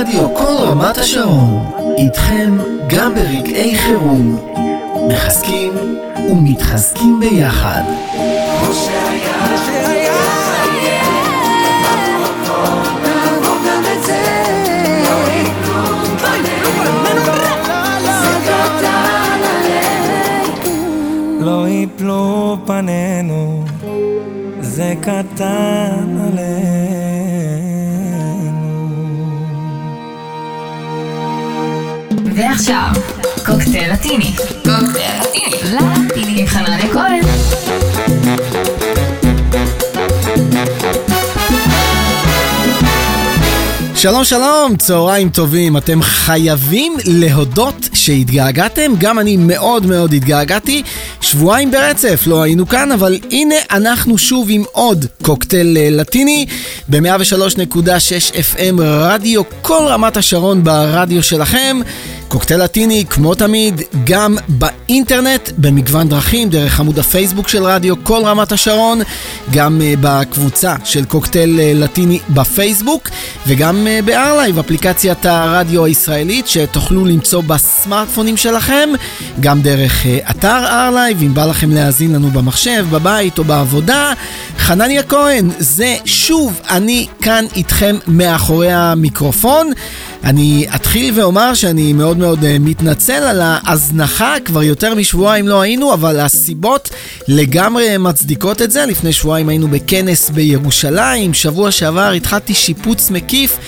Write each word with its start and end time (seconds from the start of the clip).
רדיו 0.00 0.34
כל 0.34 0.52
רמת 0.58 0.98
השרון, 0.98 1.70
איתכם 1.98 2.58
גם 2.86 3.14
ברגעי 3.14 3.76
חירום. 3.78 4.36
מחזקים 5.08 5.72
ומתחזקים 6.30 7.20
ביחד. 7.20 7.82
לא 21.40 21.68
יפלו 21.68 22.56
פנינו, 22.66 23.64
זה 24.60 24.94
קטן 25.00 26.16
עלינו. 26.26 26.79
ועכשיו, 32.50 32.92
קוקטייל 33.46 33.92
לטיני. 33.92 34.32
קוקטייל 34.64 35.20
לטיני. 35.20 35.78
לטיני. 36.06 36.40
עם 36.40 36.46
חנניה 36.46 36.92
כהן. 36.92 37.20
שלום 43.94 44.24
שלום, 44.24 44.76
צהריים 44.76 45.28
טובים. 45.28 45.76
אתם 45.76 46.02
חייבים 46.02 46.96
להודות 47.04 47.88
שהתגעגעתם, 47.92 48.92
גם 48.98 49.18
אני 49.18 49.36
מאוד 49.36 49.86
מאוד 49.86 50.12
התגעגעתי. 50.12 50.82
שבועיים 51.20 51.70
ברצף 51.70 52.22
לא 52.26 52.42
היינו 52.42 52.68
כאן, 52.68 52.92
אבל 52.92 53.18
הנה 53.30 53.54
אנחנו 53.70 54.18
שוב 54.18 54.48
עם 54.50 54.62
עוד 54.72 55.06
קוקטייל 55.22 55.76
אה, 55.76 55.88
לטיני 55.90 56.46
ב-103.6 56.88 58.34
FM 58.34 58.82
רדיו, 58.82 59.42
כל 59.62 59.86
רמת 59.88 60.16
השרון 60.16 60.64
ברדיו 60.64 61.22
שלכם. 61.22 61.80
קוקטייל 62.30 62.62
לטיני, 62.62 63.04
כמו 63.10 63.34
תמיד, 63.34 63.82
גם 64.04 64.36
באינטרנט, 64.48 65.50
במגוון 65.58 66.08
דרכים, 66.08 66.50
דרך 66.50 66.80
עמוד 66.80 66.98
הפייסבוק 66.98 67.48
של 67.48 67.64
רדיו 67.64 68.04
כל 68.04 68.22
רמת 68.24 68.52
השרון, 68.52 69.00
גם 69.50 69.80
uh, 69.80 69.98
בקבוצה 70.00 70.74
של 70.84 71.04
קוקטייל 71.04 71.58
uh, 71.58 71.78
לטיני 71.78 72.18
בפייסבוק, 72.28 73.08
וגם 73.46 73.86
uh, 73.86 74.04
בארלייב, 74.04 74.58
אפליקציית 74.58 75.26
הרדיו 75.26 75.84
הישראלית, 75.84 76.48
שתוכלו 76.48 77.04
למצוא 77.04 77.42
בסמארטפונים 77.42 78.36
שלכם, 78.36 78.88
גם 79.40 79.62
דרך 79.62 80.04
uh, 80.04 80.30
אתר 80.30 80.66
ארלייב, 80.66 81.22
אם 81.22 81.34
בא 81.34 81.44
לכם 81.46 81.70
להאזין 81.70 82.12
לנו 82.12 82.30
במחשב, 82.30 82.86
בבית 82.90 83.38
או 83.38 83.44
בעבודה. 83.44 84.12
חנניה 84.58 85.02
כהן, 85.02 85.50
זה 85.58 85.96
שוב, 86.04 86.60
אני 86.68 87.06
כאן 87.22 87.44
איתכם 87.56 87.96
מאחורי 88.06 88.72
המיקרופון. 88.72 89.72
אני 90.24 90.66
אתחיל 90.74 91.20
ואומר 91.20 91.54
שאני 91.54 91.92
מאוד 91.92 92.18
מאוד 92.18 92.38
uh, 92.42 92.46
מתנצל 92.60 93.12
על 93.12 93.40
ההזנחה, 93.44 94.34
כבר 94.44 94.62
יותר 94.62 94.94
משבועיים 94.94 95.48
לא 95.48 95.60
היינו, 95.60 95.94
אבל 95.94 96.20
הסיבות 96.20 96.90
לגמרי 97.28 97.96
מצדיקות 97.98 98.62
את 98.62 98.70
זה. 98.70 98.86
לפני 98.86 99.12
שבועיים 99.12 99.48
היינו 99.48 99.68
בכנס 99.68 100.30
בירושלים, 100.30 101.34
שבוע 101.34 101.70
שעבר 101.70 102.10
התחלתי 102.10 102.54
שיפוץ 102.54 103.10
מקיף 103.10 103.58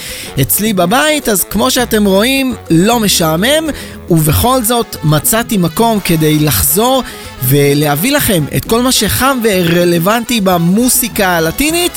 אצלי 0.40 0.72
בבית, 0.72 1.28
אז 1.28 1.44
כמו 1.44 1.70
שאתם 1.70 2.04
רואים, 2.04 2.54
לא 2.70 3.00
משעמם, 3.00 3.68
ובכל 4.10 4.62
זאת 4.62 4.96
מצאתי 5.04 5.56
מקום 5.56 6.00
כדי 6.00 6.38
לחזור 6.38 7.02
ולהביא 7.44 8.12
לכם 8.12 8.44
את 8.56 8.64
כל 8.64 8.82
מה 8.82 8.92
שחם 8.92 9.38
ורלוונטי 9.44 10.40
במוסיקה 10.40 11.28
הלטינית. 11.28 11.92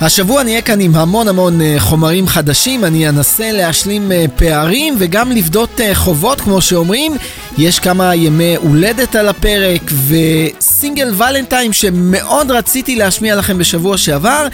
השבוע 0.00 0.42
נהיה 0.42 0.62
כאן 0.62 0.80
עם 0.80 0.94
המון 0.94 1.28
המון 1.28 1.60
אה, 1.60 1.74
חומרים 1.78 2.26
חדשים, 2.26 2.84
אני 2.84 3.08
אנסה 3.08 3.52
להשלים 3.52 4.12
אה, 4.12 4.24
פערים 4.36 4.94
וגם 4.98 5.32
לפדות 5.32 5.80
אה, 5.80 5.94
חובות 5.94 6.40
כמו 6.40 6.60
שאומרים. 6.60 7.16
יש 7.58 7.78
כמה 7.78 8.14
ימי 8.14 8.56
הולדת 8.56 9.16
על 9.16 9.28
הפרק 9.28 9.82
וסינגל 10.08 11.14
ולנטיים 11.14 11.72
שמאוד 11.72 12.50
רציתי 12.50 12.96
להשמיע 12.96 13.36
לכם 13.36 13.58
בשבוע 13.58 13.98
שעבר. 13.98 14.46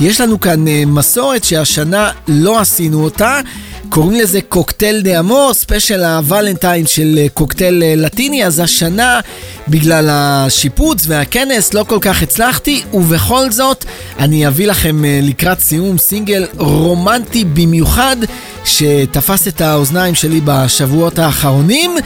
יש 0.00 0.20
לנו 0.20 0.40
כאן 0.40 0.64
מסורת 0.86 1.44
שהשנה 1.44 2.10
לא 2.28 2.60
עשינו 2.60 3.04
אותה. 3.04 3.40
קוראים 3.88 4.20
לזה 4.20 4.40
Cóctel 4.48 5.00
de 5.00 5.18
Amor, 5.18 5.54
ספיישל 5.54 6.04
הוולנטיין 6.04 6.86
של 6.86 7.18
קוקטייל 7.34 7.82
לטיני, 7.96 8.46
אז 8.46 8.60
השנה 8.60 9.20
בגלל 9.68 10.08
השיפוץ 10.10 11.04
והכנס 11.06 11.74
לא 11.74 11.84
כל 11.88 11.98
כך 12.00 12.22
הצלחתי, 12.22 12.82
ובכל 12.92 13.50
זאת 13.50 13.84
אני 14.18 14.46
אביא 14.46 14.66
לכם 14.66 15.02
לקראת 15.04 15.60
סיום 15.60 15.98
סינגל 15.98 16.46
רומנטי 16.58 17.44
במיוחד 17.44 18.16
שתפס 18.64 19.48
את 19.48 19.60
האוזניים 19.60 20.14
שלי 20.14 20.40
בשבועות 20.44 21.18
האחרונים. 21.18 21.96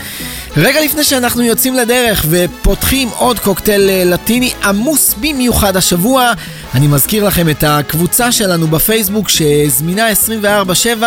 רגע 0.57 0.81
לפני 0.85 1.05
שאנחנו 1.05 1.43
יוצאים 1.43 1.75
לדרך 1.75 2.27
ופותחים 2.29 3.09
עוד 3.17 3.39
קוקטייל 3.39 4.13
לטיני 4.13 4.53
עמוס 4.65 5.15
במיוחד 5.21 5.77
השבוע, 5.77 6.33
אני 6.75 6.87
מזכיר 6.87 7.25
לכם 7.25 7.49
את 7.49 7.65
הקבוצה 7.67 8.33
שלנו 8.33 8.67
בפייסבוק 8.67 9.29
שזמינה 9.29 10.09
24/7 10.11 11.03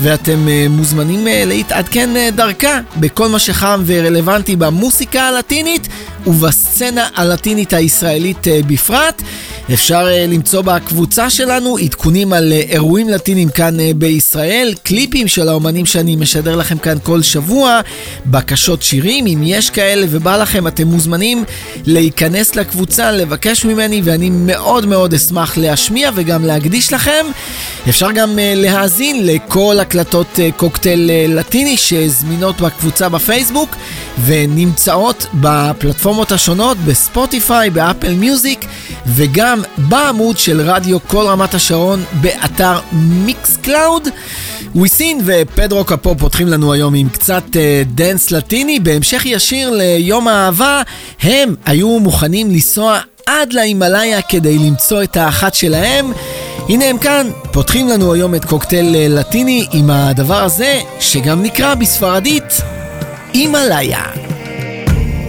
ואתם 0.00 0.48
מוזמנים 0.70 1.26
להתעדכן 1.46 2.30
דרכה 2.34 2.80
בכל 2.96 3.28
מה 3.28 3.38
שחם 3.38 3.82
ורלוונטי 3.86 4.56
במוסיקה 4.56 5.22
הלטינית 5.22 5.88
ובסצנה 6.26 7.08
הלטינית 7.14 7.72
הישראלית 7.72 8.46
בפרט. 8.66 9.22
אפשר 9.74 10.06
למצוא 10.28 10.62
בקבוצה 10.62 11.30
שלנו 11.30 11.76
עדכונים 11.76 12.32
על 12.32 12.52
אירועים 12.52 13.08
לטינים 13.08 13.48
כאן 13.48 13.76
בישראל, 13.96 14.74
קליפים 14.82 15.28
של 15.28 15.48
האומנים 15.48 15.86
שאני 15.86 16.16
משדר 16.16 16.56
לכם 16.56 16.78
כאן 16.78 16.98
כל 17.02 17.22
שבוע, 17.22 17.80
בקשות 18.26 18.81
שירים, 18.82 19.26
אם 19.26 19.42
יש 19.44 19.70
כאלה 19.70 20.06
ובא 20.10 20.36
לכם 20.36 20.66
אתם 20.66 20.86
מוזמנים 20.86 21.44
להיכנס 21.86 22.56
לקבוצה, 22.56 23.10
לבקש 23.10 23.64
ממני 23.64 24.00
ואני 24.04 24.30
מאוד 24.30 24.86
מאוד 24.86 25.14
אשמח 25.14 25.56
להשמיע 25.56 26.10
וגם 26.14 26.44
להקדיש 26.44 26.92
לכם. 26.92 27.26
אפשר 27.88 28.12
גם 28.12 28.38
להאזין 28.38 29.26
לכל 29.26 29.76
הקלטות 29.80 30.38
קוקטייל 30.56 31.10
לטיני 31.28 31.76
שזמינות 31.76 32.60
בקבוצה 32.60 33.08
בפייסבוק 33.08 33.76
ונמצאות 34.24 35.26
בפלטפורמות 35.34 36.32
השונות, 36.32 36.78
בספוטיפיי, 36.78 37.70
באפל 37.70 38.14
מיוזיק 38.14 38.64
וגם 39.06 39.62
בעמוד 39.78 40.38
של 40.38 40.60
רדיו 40.60 40.98
כל 41.06 41.24
רמת 41.26 41.54
השרון 41.54 42.04
באתר 42.20 42.78
מיקס 42.92 43.56
קלאוד. 43.56 44.08
Wisin 44.74 45.20
ו 45.24 45.34
Pedro 45.34 45.84
Capó 45.84 46.14
פותחים 46.18 46.48
לנו 46.48 46.72
היום 46.72 46.94
עם 46.94 47.08
קצת 47.08 47.44
דנס 47.86 48.28
uh, 48.28 48.30
לטיני, 48.72 48.80
בהמשך 48.80 49.26
ישיר 49.26 49.70
ליום 49.70 50.28
האהבה, 50.28 50.82
הם 51.20 51.54
היו 51.66 51.98
מוכנים 51.98 52.50
לנסוע 52.50 52.98
עד 53.26 53.52
להימאליה 53.52 54.22
כדי 54.22 54.58
למצוא 54.58 55.02
את 55.02 55.16
האחת 55.16 55.54
שלהם. 55.54 56.12
הנה 56.68 56.84
הם 56.84 56.98
כאן, 56.98 57.30
פותחים 57.52 57.88
לנו 57.88 58.12
היום 58.12 58.34
את 58.34 58.44
קוקטייל 58.44 59.18
לטיני 59.18 59.66
עם 59.72 59.90
הדבר 59.90 60.42
הזה, 60.44 60.80
שגם 61.00 61.42
נקרא 61.42 61.74
בספרדית 61.74 62.60
הימאליה. 63.34 64.02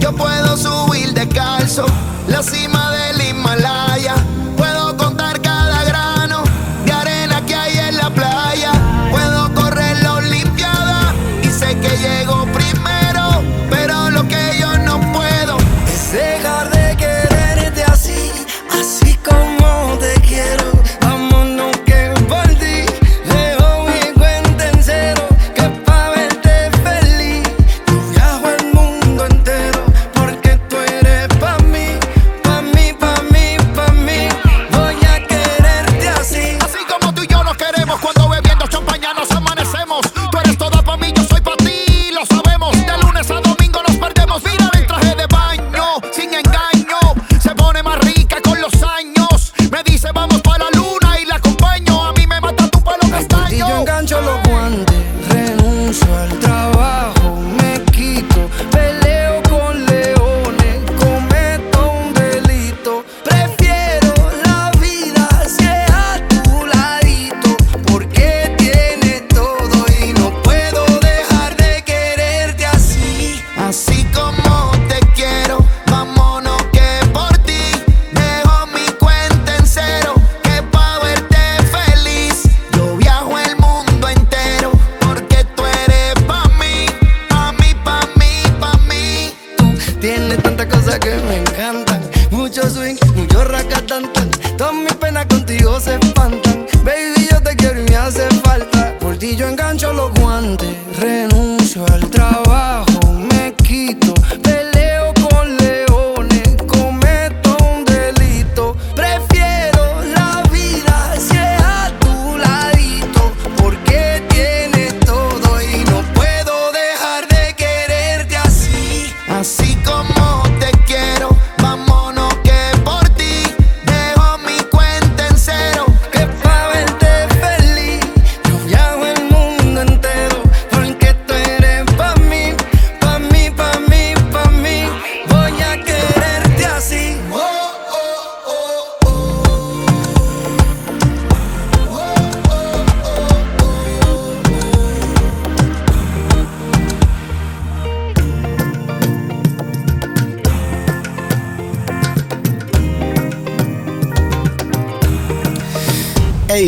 Yo 0.00 0.12
puedo 0.12 0.52
subir 0.64 1.08
descalzo 1.18 1.86
la 2.28 2.40
cima 2.42 2.82
del 2.96 3.18
Himalaya. 3.26 4.33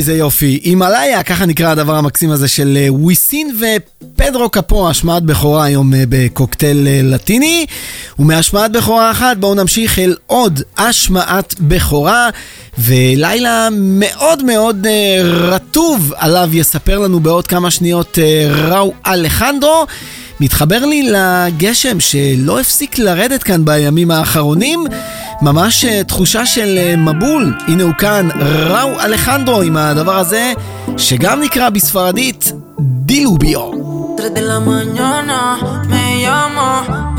איזה 0.09 0.19
יופי. 0.19 0.61
הימאליה, 0.65 1.23
ככה 1.23 1.47
נקרא 1.47 1.71
הדבר 1.71 1.95
המקסים 1.95 2.31
הזה 2.31 2.49
של 2.49 2.79
אה, 2.81 2.93
וויסין 2.93 3.57
ופדרו 3.61 4.49
קפו, 4.49 4.91
השמעת 4.91 5.23
בכורה 5.23 5.65
היום 5.65 5.95
אה, 5.95 6.05
בקוקטייל 6.09 6.89
אה, 6.89 7.01
לטיני. 7.03 7.67
ומהשמעת 8.19 8.73
בכורה 8.73 9.11
אחת 9.11 9.37
בואו 9.37 9.55
נמשיך 9.55 9.99
אל 9.99 10.17
עוד 10.27 10.63
השמעת 10.79 11.55
בכורה, 11.61 12.29
ולילה 12.79 13.69
מאוד 13.73 14.45
מאוד 14.45 14.87
רטוב 15.25 16.13
עליו 16.17 16.51
יספר 16.53 16.99
לנו 16.99 17.21
בעוד 17.21 17.47
כמה 17.47 17.71
שניות 17.71 18.19
ראו 18.69 18.93
אלחנדרו. 19.07 19.87
מתחבר 20.41 20.85
לי 20.85 21.11
לגשם 21.13 22.01
שלא 22.01 22.61
הפסיק 22.61 22.99
לרדת 22.99 23.43
כאן 23.43 23.65
בימים 23.65 24.11
האחרונים. 24.11 24.85
ממש 25.43 25.85
תחושה 25.85 26.47
של 26.47 26.97
מבול. 26.97 27.55
הנה 27.69 27.83
הוא 27.83 27.93
כאן, 27.99 28.29
ראו 28.41 29.01
אלחנדרו 29.01 29.63
עם 29.63 29.77
הדבר 29.77 30.17
הזה, 30.17 30.53
שגם 30.97 31.41
נקרא 31.41 31.69
בספרדית 31.69 32.53
דילוביו. 32.79 33.71
Tres 34.19 34.33
de 34.33 34.41
la 34.41 34.61
mañana 34.61 35.41
me 35.93 36.05
llama, 36.25 36.71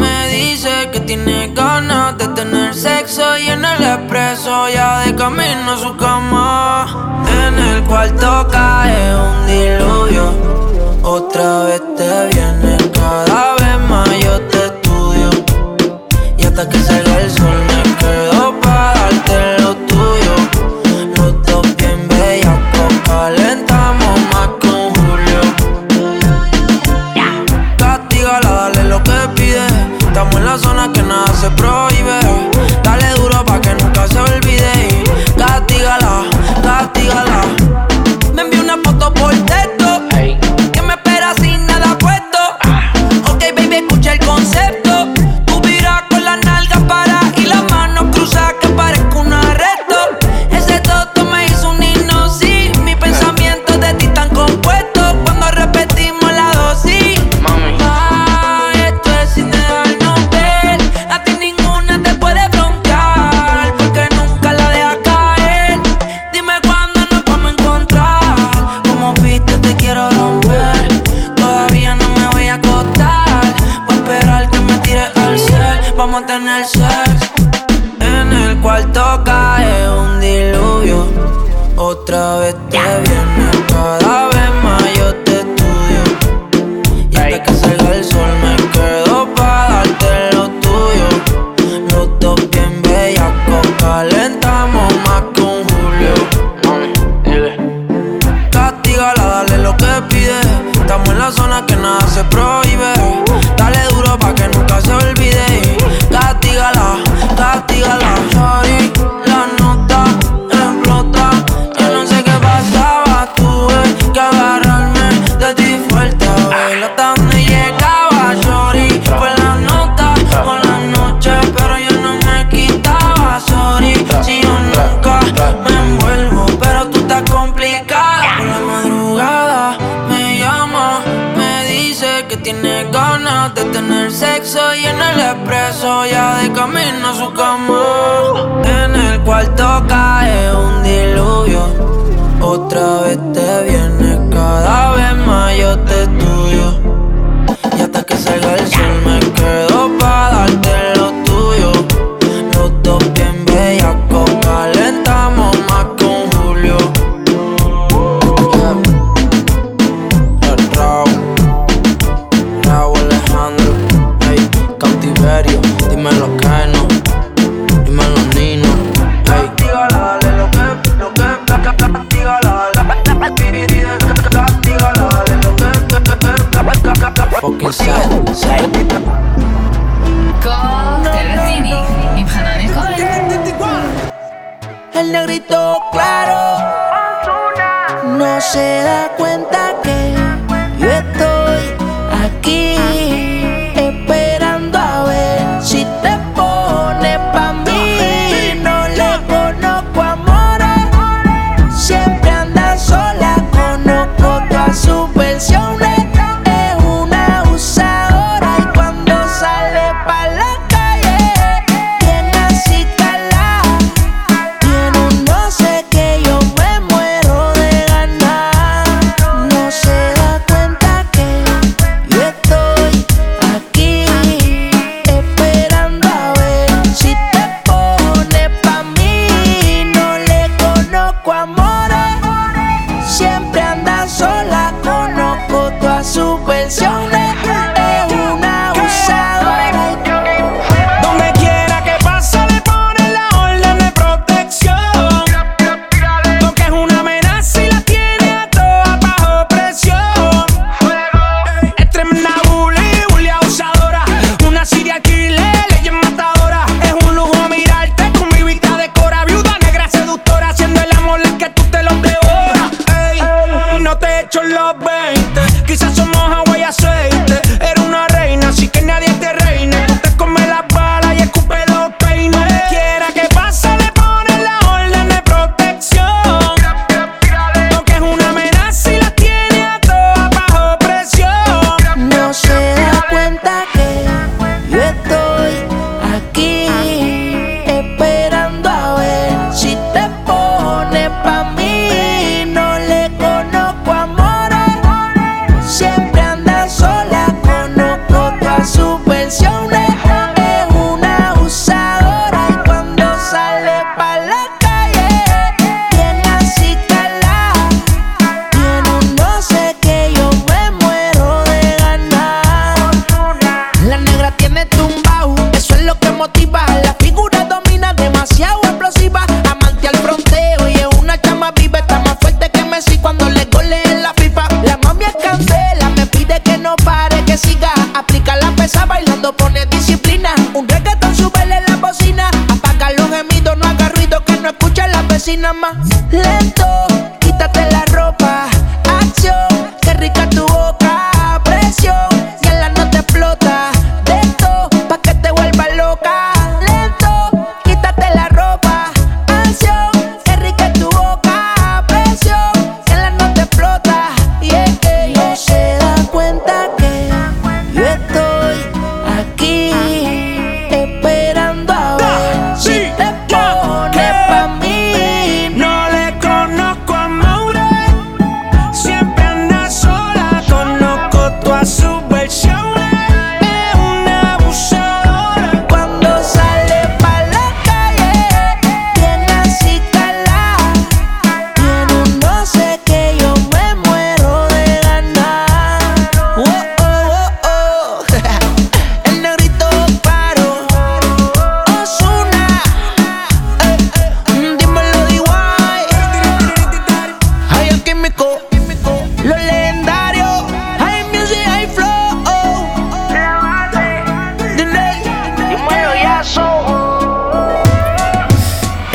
me 0.02 0.16
dice 0.36 0.74
que 0.92 1.00
tiene 1.02 1.38
ganas 1.54 2.18
de 2.18 2.28
tener 2.38 2.74
sexo 2.74 3.26
y 3.38 3.46
en 3.56 3.64
el 3.64 3.84
expreso 3.94 4.54
ya 4.76 4.90
de 5.02 5.14
camino 5.22 5.72
a 5.76 5.78
su 5.84 5.92
cama. 6.04 6.48
En 7.44 7.54
el 7.70 7.80
cuarto 7.90 8.32
cae 8.56 9.00
un 9.28 9.38
diluvio, 9.52 10.26
otra 11.18 11.50
vez 11.68 11.84
te 11.98 12.12
viene 12.32 12.74
cada 13.00 13.44
vez 13.62 13.78
más 13.92 14.10
yo 14.26 14.36
te 14.52 14.62
estudio 14.70 15.30
y 16.40 16.42
hasta 16.48 16.64
que 16.70 16.80
se 16.88 17.07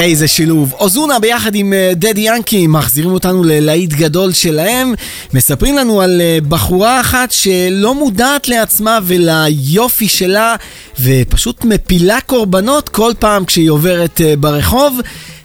איזה 0.03 0.29
שילוב. 0.29 0.73
אוזונה 0.73 1.19
ביחד 1.19 1.55
עם 1.55 1.73
אה, 1.73 1.93
דדי 1.95 2.21
ינקי 2.21 2.67
מחזירים 2.67 3.13
אותנו 3.13 3.45
ללהיט 3.45 3.93
גדול 3.93 4.33
שלהם. 4.33 4.95
מספרים 5.35 5.77
לנו 5.77 6.01
על 6.01 6.21
אה, 6.21 6.39
בחורה 6.49 7.01
אחת 7.01 7.31
שלא 7.33 7.95
מודעת 7.95 8.49
לעצמה 8.49 8.99
וליופי 9.03 10.09
שלה, 10.09 10.57
ופשוט 11.01 11.65
מפילה 11.65 12.21
קורבנות 12.21 12.89
כל 12.89 13.13
פעם 13.19 13.45
כשהיא 13.45 13.71
עוברת 13.71 14.21
אה, 14.21 14.35
ברחוב. 14.37 15.01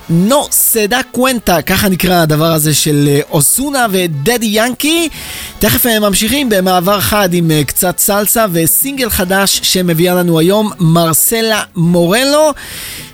נו 0.10 0.48
סדה 0.52 1.00
קוונטה, 1.12 1.62
ככה 1.62 1.90
נקרא 1.90 2.16
הדבר 2.16 2.52
הזה 2.54 2.74
של 2.74 3.20
אוסונה 3.32 3.86
ודדי 3.92 4.50
ינקי. 4.52 5.10
תכף 5.60 5.86
אה, 5.86 6.00
ממשיכים 6.00 6.50
במעבר 6.50 7.00
חד 7.00 7.34
עם 7.34 7.52
קצת 7.68 8.00
סלסה 8.00 8.46
וסינגל 8.52 9.10
חדש 9.10 9.60
שמביאה 9.64 10.16
לנו 10.16 10.40
היום 10.40 10.72
מרסלה 10.80 11.64
מורלו. 11.76 12.52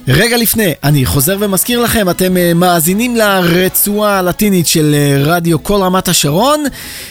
רגע 0.07 0.37
לפני, 0.37 0.73
אני 0.83 1.05
חוזר 1.05 1.37
ומזכיר 1.39 1.79
לכם, 1.81 2.09
אתם 2.09 2.37
אה, 2.37 2.53
מאזינים 2.53 3.15
לרצועה 3.15 4.19
הלטינית 4.19 4.67
של 4.67 4.95
אה, 4.95 5.23
רדיו 5.23 5.63
כל 5.63 5.81
רמת 5.81 6.07
השרון. 6.07 6.63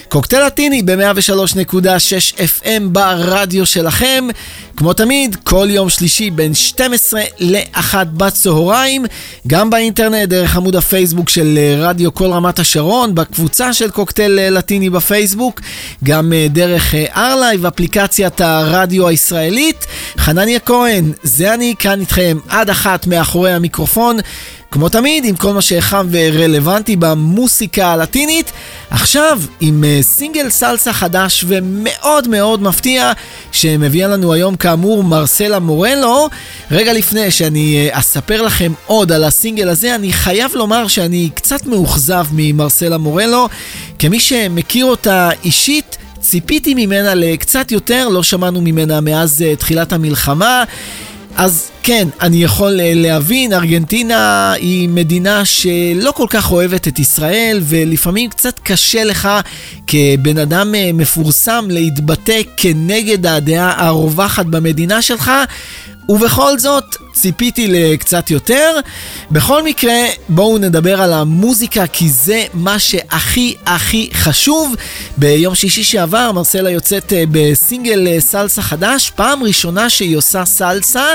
קוקטייל 0.09 0.47
לטיני 0.47 0.83
ב-103.6 0.83 2.39
FM 2.39 2.83
ברדיו 2.93 3.67
שלכם. 3.67 4.29
כמו 4.77 4.93
תמיד, 4.93 5.37
כל 5.45 5.67
יום 5.71 5.89
שלישי 5.89 6.31
בין 6.31 6.55
12 6.55 7.23
ל-1 7.41 7.95
בצהריים. 8.05 9.05
גם 9.47 9.71
באינטרנט, 9.71 10.29
דרך 10.29 10.57
עמוד 10.57 10.77
הפייסבוק 10.77 11.29
של 11.29 11.59
אה, 11.59 11.89
רדיו 11.89 12.15
כל 12.15 12.27
רמת 12.27 12.59
השרון, 12.59 13.15
בקבוצה 13.15 13.73
של 13.73 13.91
קוקטייל 13.91 14.33
לטיני 14.51 14.91
בפייסבוק. 14.91 15.61
גם 16.05 16.33
דרך 16.51 16.95
ארלייב, 17.17 17.67
אפליקציית 17.67 18.41
הרדיו 18.41 19.09
הישראלית. 19.09 19.87
חנניה 20.19 20.59
כהן, 20.59 21.13
זה 21.23 21.55
אני 21.55 21.75
כאן 21.79 22.01
איתכם 22.01 22.39
עד 22.49 22.71
אחת 22.83 23.07
מאחורי 23.07 23.53
המיקרופון. 23.53 24.19
כמו 24.71 24.89
תמיד, 24.89 25.25
עם 25.25 25.37
כל 25.37 25.53
מה 25.53 25.63
שחם 25.63 26.07
ורלוונטי 26.11 26.97
במוסיקה 26.97 27.93
הלטינית. 27.93 28.53
עכשיו, 28.91 29.41
עם 29.61 29.85
אה, 29.85 29.99
סינגל 30.03 30.51
סלסה 30.51 30.93
חדש 30.93 31.45
ומאוד 31.49 32.29
מאוד 32.29 32.63
מפתיע, 32.63 33.13
שמביאה 33.53 34.09
לנו 34.09 34.33
היום 34.33 34.57
כאמור 34.57 35.05
מרסלה 35.05 35.59
מורלו. 35.59 36.29
רגע 36.71 36.93
לפני 36.93 37.31
שאני 37.31 37.77
אה, 37.77 37.99
אספר 37.99 38.43
לכם 38.43 38.73
עוד 38.87 39.13
על 39.13 39.25
הסינגל 39.25 39.69
הזה, 39.69 39.95
אני 39.95 40.13
חייב 40.13 40.51
לומר 40.55 40.89
שאני 40.89 41.31
קצת 41.35 41.67
מאוכזב 41.67 42.27
ממרסלה 42.33 42.99
מורלו. 42.99 43.49
כמי 43.99 44.21
שמכיר 44.21 44.85
אותה 44.85 45.31
אישית, 45.45 45.97
ציפיתי 46.21 46.75
ממנה 46.75 47.15
לקצת 47.15 47.73
יותר, 47.73 48.09
לא 48.09 48.23
שמענו 48.23 48.61
ממנה 48.61 49.01
מאז 49.01 49.45
uh, 49.45 49.57
תחילת 49.59 49.93
המלחמה. 49.93 50.65
אז 51.37 51.71
כן, 51.83 52.09
אני 52.21 52.45
יכול 52.45 52.81
uh, 52.81 52.83
להבין, 52.83 53.53
ארגנטינה 53.53 54.53
היא 54.53 54.89
מדינה 54.89 55.45
שלא 55.45 56.13
כל 56.17 56.27
כך 56.31 56.53
אוהבת 56.53 56.89
את 56.89 56.99
ישראל, 56.99 57.61
ולפעמים 57.63 58.31
קצת 58.31 58.59
קשה 58.63 59.05
לך 59.05 59.29
כבן 59.87 60.39
אדם 60.39 60.75
uh, 60.75 60.97
מפורסם 60.97 61.65
להתבטא 61.69 62.41
כנגד 62.57 63.27
הדעה 63.27 63.87
הרווחת 63.87 64.47
במדינה 64.47 65.03
שלך. 65.03 65.31
ובכל 66.09 66.59
זאת, 66.59 66.97
ציפיתי 67.13 67.69
לקצת 67.69 68.31
יותר. 68.31 68.71
בכל 69.31 69.63
מקרה, 69.63 69.99
בואו 70.29 70.59
נדבר 70.59 71.03
על 71.03 71.13
המוזיקה, 71.13 71.87
כי 71.87 72.09
זה 72.09 72.45
מה 72.55 72.79
שהכי 72.79 73.55
הכי 73.67 74.11
חשוב. 74.13 74.75
ביום 75.17 75.55
שישי 75.55 75.83
שעבר, 75.83 76.33
מרסלה 76.33 76.71
יוצאת 76.71 77.13
אה, 77.13 77.25
בסינגל 77.31 78.09
אה, 78.09 78.21
סלסה 78.21 78.63
חדש, 78.63 79.11
פעם 79.11 79.43
ראשונה 79.43 79.91
שהיא 79.91 80.17
עושה 80.17 80.45
סלסה, 80.45 81.07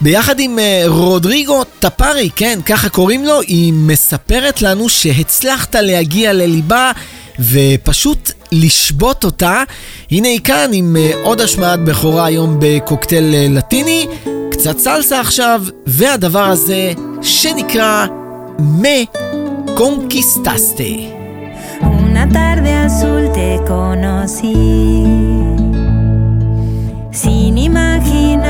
ביחד 0.00 0.40
עם 0.40 0.58
אה, 0.58 0.82
רודריגו 0.86 1.64
טפארי, 1.64 2.30
כן, 2.36 2.58
ככה 2.66 2.88
קוראים 2.88 3.24
לו, 3.24 3.40
היא 3.40 3.72
מספרת 3.72 4.62
לנו 4.62 4.88
שהצלחת 4.88 5.74
להגיע 5.74 6.32
לליבה. 6.32 6.92
ופשוט 7.38 8.32
לשבות 8.52 9.24
אותה. 9.24 9.62
הנה 10.10 10.28
היא 10.28 10.40
כאן 10.44 10.70
עם 10.72 10.96
אה, 10.96 11.10
עוד 11.22 11.40
השמעת 11.40 11.80
בכורה 11.84 12.24
היום 12.24 12.56
בקוקטייל 12.60 13.34
אה, 13.34 13.46
לטיני, 13.50 14.06
קצת 14.50 14.78
סלסה 14.78 15.20
עכשיו, 15.20 15.62
והדבר 15.86 16.44
הזה 16.44 16.92
שנקרא 17.22 18.06
מ 18.60 18.82
קונקיסטסטה. 19.76 20.82
Una 22.16 22.26
tarde 22.28 22.72
azul 22.86 23.30
te 23.34 23.60
conocí, 23.66 24.54
sin 27.10 27.58
imaginar, 27.58 28.46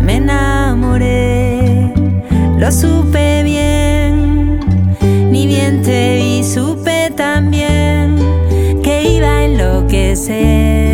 me 0.00 0.16
enamoré, 0.16 1.92
lo 2.58 2.72
supe 2.72 3.42
bien, 3.44 3.63
y 5.50 5.82
te 5.82 6.16
vi, 6.16 6.42
supe 6.42 7.10
también 7.14 8.16
que 8.82 9.02
iba 9.16 9.28
a 9.28 9.44
enloquecer. 9.44 10.93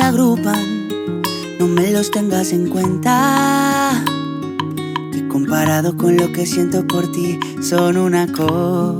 Agrupan. 0.00 0.88
No 1.58 1.66
me 1.66 1.90
los 1.90 2.10
tengas 2.10 2.52
en 2.52 2.68
cuenta. 2.68 4.02
Que 5.12 5.26
comparado 5.28 5.96
con 5.96 6.16
lo 6.16 6.32
que 6.32 6.46
siento 6.46 6.86
por 6.86 7.10
ti, 7.12 7.38
son 7.62 7.96
una 7.96 8.26
cosa 8.32 8.98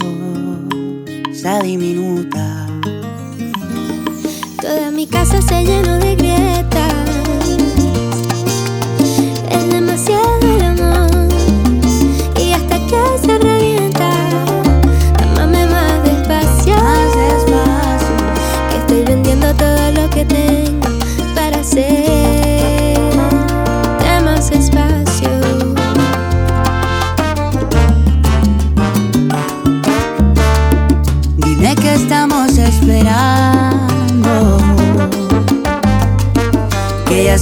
diminuta. 1.62 2.66
Toda 4.60 4.90
mi 4.90 5.06
casa 5.06 5.40
se 5.40 5.64
llenó 5.64 5.98
de 5.98 6.16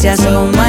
gracias, 0.03 0.21
son 0.21 0.51
más 0.51 0.66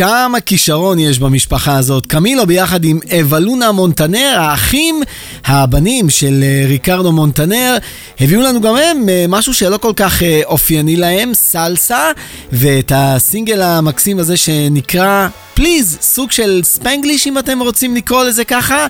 כמה 0.00 0.40
כישרון 0.40 0.98
יש 0.98 1.18
במשפחה 1.18 1.76
הזאת. 1.76 2.06
קמילו 2.06 2.46
ביחד 2.46 2.84
עם 2.84 2.98
אבלונה 3.20 3.72
מונטנר, 3.72 4.36
האחים, 4.38 5.02
הבנים 5.44 6.10
של 6.10 6.40
אה, 6.42 6.64
ריקרדו 6.68 7.12
מונטנר, 7.12 7.76
הביאו 8.20 8.40
לנו 8.42 8.60
גם 8.60 8.76
הם 8.76 9.08
אה, 9.08 9.24
משהו 9.28 9.54
שלא 9.54 9.76
כל 9.76 9.92
כך 9.96 10.22
אה, 10.22 10.40
אופייני 10.44 10.96
להם, 10.96 11.34
סלסה, 11.34 12.10
ואת 12.52 12.92
הסינגל 12.94 13.62
המקסים 13.62 14.18
הזה 14.18 14.36
שנקרא 14.36 15.28
פליז, 15.54 15.98
סוג 16.00 16.30
של 16.30 16.60
ספנגליש 16.64 17.26
אם 17.26 17.38
אתם 17.38 17.60
רוצים 17.60 17.96
לקרוא 17.96 18.24
לזה 18.24 18.44
ככה. 18.44 18.86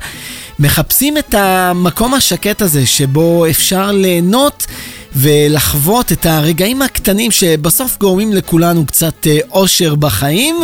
מחפשים 0.59 1.19
את 1.19 1.35
המקום 1.35 2.15
השקט 2.15 2.63
הזה 2.63 2.87
שבו 2.87 3.47
אפשר 3.47 3.93
ליהנות 3.93 4.67
ולחוות 5.17 6.13
את 6.13 6.27
הרגעים 6.27 6.83
הקטנים 6.83 7.31
שבסוף 7.31 7.99
גורמים 7.99 8.33
לכולנו 8.33 8.87
קצת 8.87 9.27
אה, 9.27 9.39
אושר 9.51 9.95
בחיים. 9.95 10.61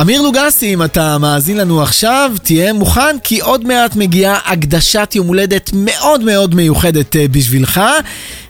אמיר 0.00 0.22
לוגסי, 0.22 0.74
אם 0.74 0.82
אתה 0.82 1.18
מאזין 1.18 1.56
לנו 1.56 1.82
עכשיו, 1.82 2.32
תהיה 2.42 2.72
מוכן 2.72 3.16
כי 3.24 3.40
עוד 3.40 3.66
מעט 3.66 3.96
מגיעה 3.96 4.38
הקדשת 4.44 5.12
יום 5.14 5.26
הולדת 5.26 5.70
מאוד 5.74 6.24
מאוד 6.24 6.54
מיוחדת 6.54 7.16
אה, 7.16 7.28
בשבילך. 7.28 7.80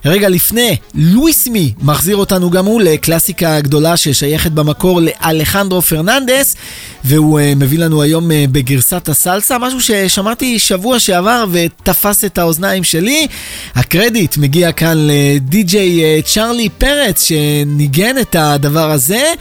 רגע 0.05 0.29
לפני, 0.29 0.75
לואיס 0.95 1.47
מי 1.47 1.73
מחזיר 1.81 2.15
אותנו 2.15 2.49
גם 2.49 2.65
הוא 2.65 2.81
לקלאסיקה 2.81 3.61
גדולה 3.61 3.97
ששייכת 3.97 4.51
במקור 4.51 5.01
לאלחנדרו 5.01 5.81
פרננדס, 5.81 6.55
והוא 7.03 7.39
uh, 7.39 7.43
מביא 7.55 7.79
לנו 7.79 8.01
היום 8.01 8.31
uh, 8.31 8.33
בגרסת 8.51 9.09
הסלסה, 9.09 9.57
משהו 9.57 9.81
ששמעתי 9.81 10.59
שבוע 10.59 10.99
שעבר 10.99 11.45
ותפס 11.51 12.25
את 12.25 12.37
האוזניים 12.37 12.83
שלי. 12.83 13.27
הקרדיט 13.75 14.37
מגיע 14.37 14.71
כאן 14.71 14.97
לדי-ג'יי 14.97 16.21
צ'רלי 16.21 16.69
פרץ 16.69 17.23
שניגן 17.23 18.17
את 18.17 18.35
הדבר 18.39 18.91
הזה. 18.91 19.33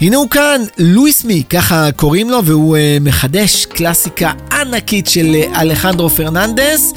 הנה 0.00 0.16
הוא 0.16 0.30
כאן, 0.30 0.60
לואיס 0.78 1.24
מי, 1.24 1.42
ככה 1.50 1.92
קוראים 1.96 2.30
לו, 2.30 2.44
והוא 2.44 2.76
uh, 2.76 3.04
מחדש 3.04 3.66
קלאסיקה 3.66 4.32
ענקית 4.52 5.06
של 5.06 5.26
uh, 5.34 5.60
אלחנדרו 5.60 6.10
פרננדס. 6.10 6.92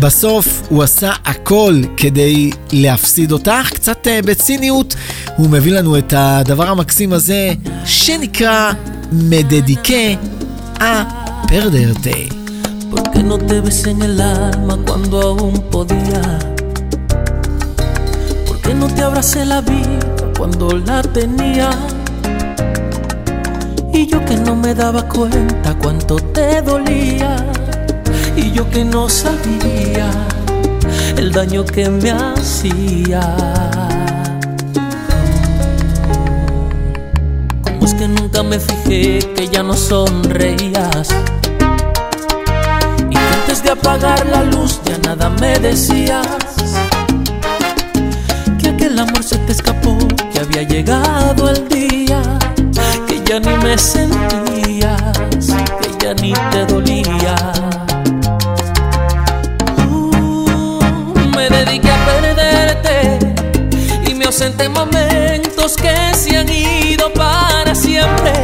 בסוף 0.00 0.62
הוא 0.68 0.82
עשה 0.82 1.12
הכל 1.24 1.82
כדי 1.96 2.50
להפסיד 2.72 3.32
אותך, 3.32 3.70
קצת 3.74 4.06
uh, 4.06 4.26
בציניות. 4.26 4.94
הוא 5.36 5.50
מביא 5.50 5.72
לנו 5.72 5.98
את 5.98 6.14
הדבר 6.16 6.68
המקסים 6.68 7.12
הזה, 7.12 7.52
שנקרא 7.84 8.72
מדדיקה 9.12 9.94
a 10.82 11.06
perderte. 11.48 12.28
¿Por 12.90 13.10
qué 13.12 13.22
no 13.22 13.38
te 13.38 13.60
ves 13.60 13.86
en 13.86 14.02
el 14.02 14.20
cuando 20.36 20.70
la 20.74 21.02
vida. 21.20 21.91
Yo 24.12 24.22
que 24.26 24.36
no 24.36 24.54
me 24.54 24.74
daba 24.74 25.08
cuenta 25.08 25.74
cuánto 25.82 26.16
te 26.16 26.60
dolía. 26.60 27.34
Y 28.36 28.52
yo 28.52 28.68
que 28.68 28.84
no 28.84 29.08
sabía 29.08 30.10
el 31.16 31.32
daño 31.32 31.64
que 31.64 31.88
me 31.88 32.10
hacía. 32.10 33.22
Como 37.64 37.86
es 37.86 37.94
que 37.94 38.06
nunca 38.06 38.42
me 38.42 38.60
fijé 38.60 39.20
que 39.34 39.48
ya 39.48 39.62
no 39.62 39.72
sonreías. 39.72 41.08
Y 43.10 43.16
antes 43.16 43.62
de 43.62 43.70
apagar 43.70 44.26
la 44.26 44.42
luz 44.44 44.78
ya 44.84 44.98
nada 44.98 45.30
me 45.30 45.58
decías. 45.58 46.26
Que 48.58 48.68
aquel 48.68 48.98
amor 48.98 49.24
se 49.24 49.38
te 49.38 49.52
escapó, 49.52 49.96
que 50.30 50.40
había 50.40 50.64
llegado 50.64 51.48
el 51.48 51.66
día. 51.66 52.41
Ya 53.32 53.40
ni 53.40 53.56
me 53.64 53.78
sentías, 53.78 55.16
que 55.80 56.04
ya 56.04 56.12
ni 56.12 56.34
te 56.50 56.66
dolía. 56.66 57.34
Uh, 59.88 61.14
me 61.34 61.48
dediqué 61.48 61.90
a 61.90 62.04
perderte 62.04 63.18
y 64.06 64.12
me 64.12 64.26
ausenté 64.26 64.64
en 64.64 64.72
momentos 64.72 65.78
que 65.78 66.14
se 66.14 66.36
han 66.36 66.50
ido 66.50 67.10
para 67.14 67.74
siempre. 67.74 68.34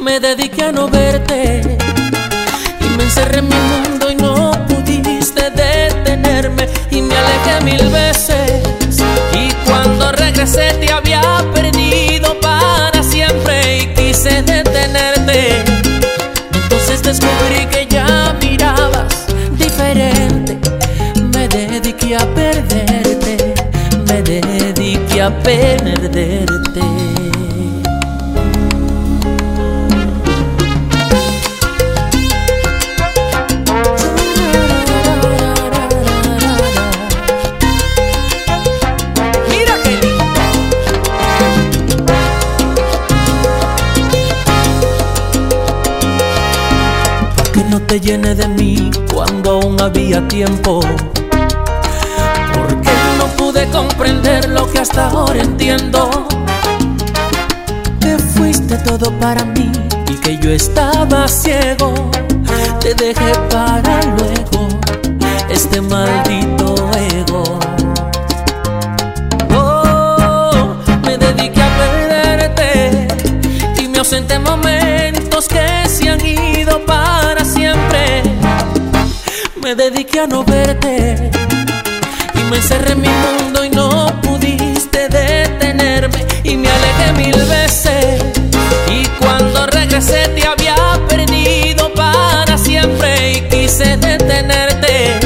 Me 0.00 0.20
dediqué 0.20 0.66
a 0.66 0.70
no 0.70 0.88
verte 0.88 1.76
y 2.82 2.96
me 2.96 3.02
encerré 3.02 3.40
en 3.40 3.48
mi 3.48 3.56
mundo 3.56 4.12
y 4.12 4.14
no 4.14 4.52
pudiste 4.68 5.50
detenerme 5.50 6.68
y 6.92 7.02
me 7.02 7.16
alejé 7.16 7.64
mil 7.64 7.88
veces 7.88 8.62
y 9.32 9.50
cuando 9.68 10.12
regresé 10.12 10.74
te 10.74 10.92
había 10.92 11.09
a 25.30 25.42
perderte. 25.42 26.80
Qué 47.52 47.62
que 47.62 47.64
no 47.64 47.80
te 47.82 48.00
llene 48.00 48.34
de 48.34 48.48
mí 48.48 48.90
cuando 49.12 49.50
aún 49.50 49.80
había 49.80 50.26
tiempo. 50.28 50.80
Comprender 53.80 54.46
lo 54.50 54.70
que 54.70 54.78
hasta 54.78 55.08
ahora 55.08 55.40
entiendo. 55.40 56.10
Que 57.98 58.18
fuiste 58.18 58.76
todo 58.76 59.10
para 59.18 59.42
mí 59.42 59.72
y 60.06 60.14
que 60.16 60.36
yo 60.36 60.50
estaba 60.50 61.26
ciego. 61.26 62.10
Te 62.80 62.92
dejé 62.94 63.32
para 63.48 64.02
luego 64.02 64.68
este 65.48 65.80
maldito 65.80 66.74
ego. 67.16 67.58
Oh, 69.56 70.76
me 71.06 71.16
dediqué 71.16 71.62
a 71.62 71.70
perderte 71.78 73.08
y 73.82 73.88
me 73.88 73.98
ausenté 74.00 74.34
en 74.34 74.42
momentos 74.42 75.48
que 75.48 75.88
se 75.88 76.10
han 76.10 76.20
ido 76.22 76.84
para 76.84 77.46
siempre. 77.46 78.24
Me 79.62 79.74
dediqué 79.74 80.20
a 80.20 80.26
no 80.26 80.44
verte 80.44 81.30
me 82.50 82.56
encerré 82.56 82.92
en 82.92 83.00
mi 83.00 83.08
mundo 83.08 83.64
y 83.64 83.70
no 83.70 84.06
pudiste 84.22 85.08
detenerme 85.08 86.26
y 86.42 86.56
me 86.56 86.68
alejé 86.68 87.12
mil 87.12 87.36
veces. 87.44 88.22
Y 88.90 89.06
cuando 89.20 89.66
regresé 89.66 90.28
te 90.34 90.44
había 90.46 90.76
perdido 91.08 91.92
para 91.94 92.58
siempre 92.58 93.34
y 93.34 93.40
quise 93.48 93.96
detenerte. 93.96 95.20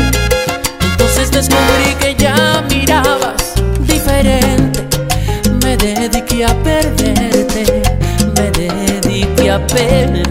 Entonces 0.82 1.30
descubrí 1.30 1.94
que 1.98 2.14
ya 2.14 2.62
mirabas 2.68 3.54
diferente. 3.80 4.84
Me 5.62 5.78
dediqué 5.78 6.44
a 6.44 6.54
perderte, 6.62 7.82
me 8.36 8.50
dediqué 8.50 9.50
a 9.50 9.66
perderte. 9.66 10.23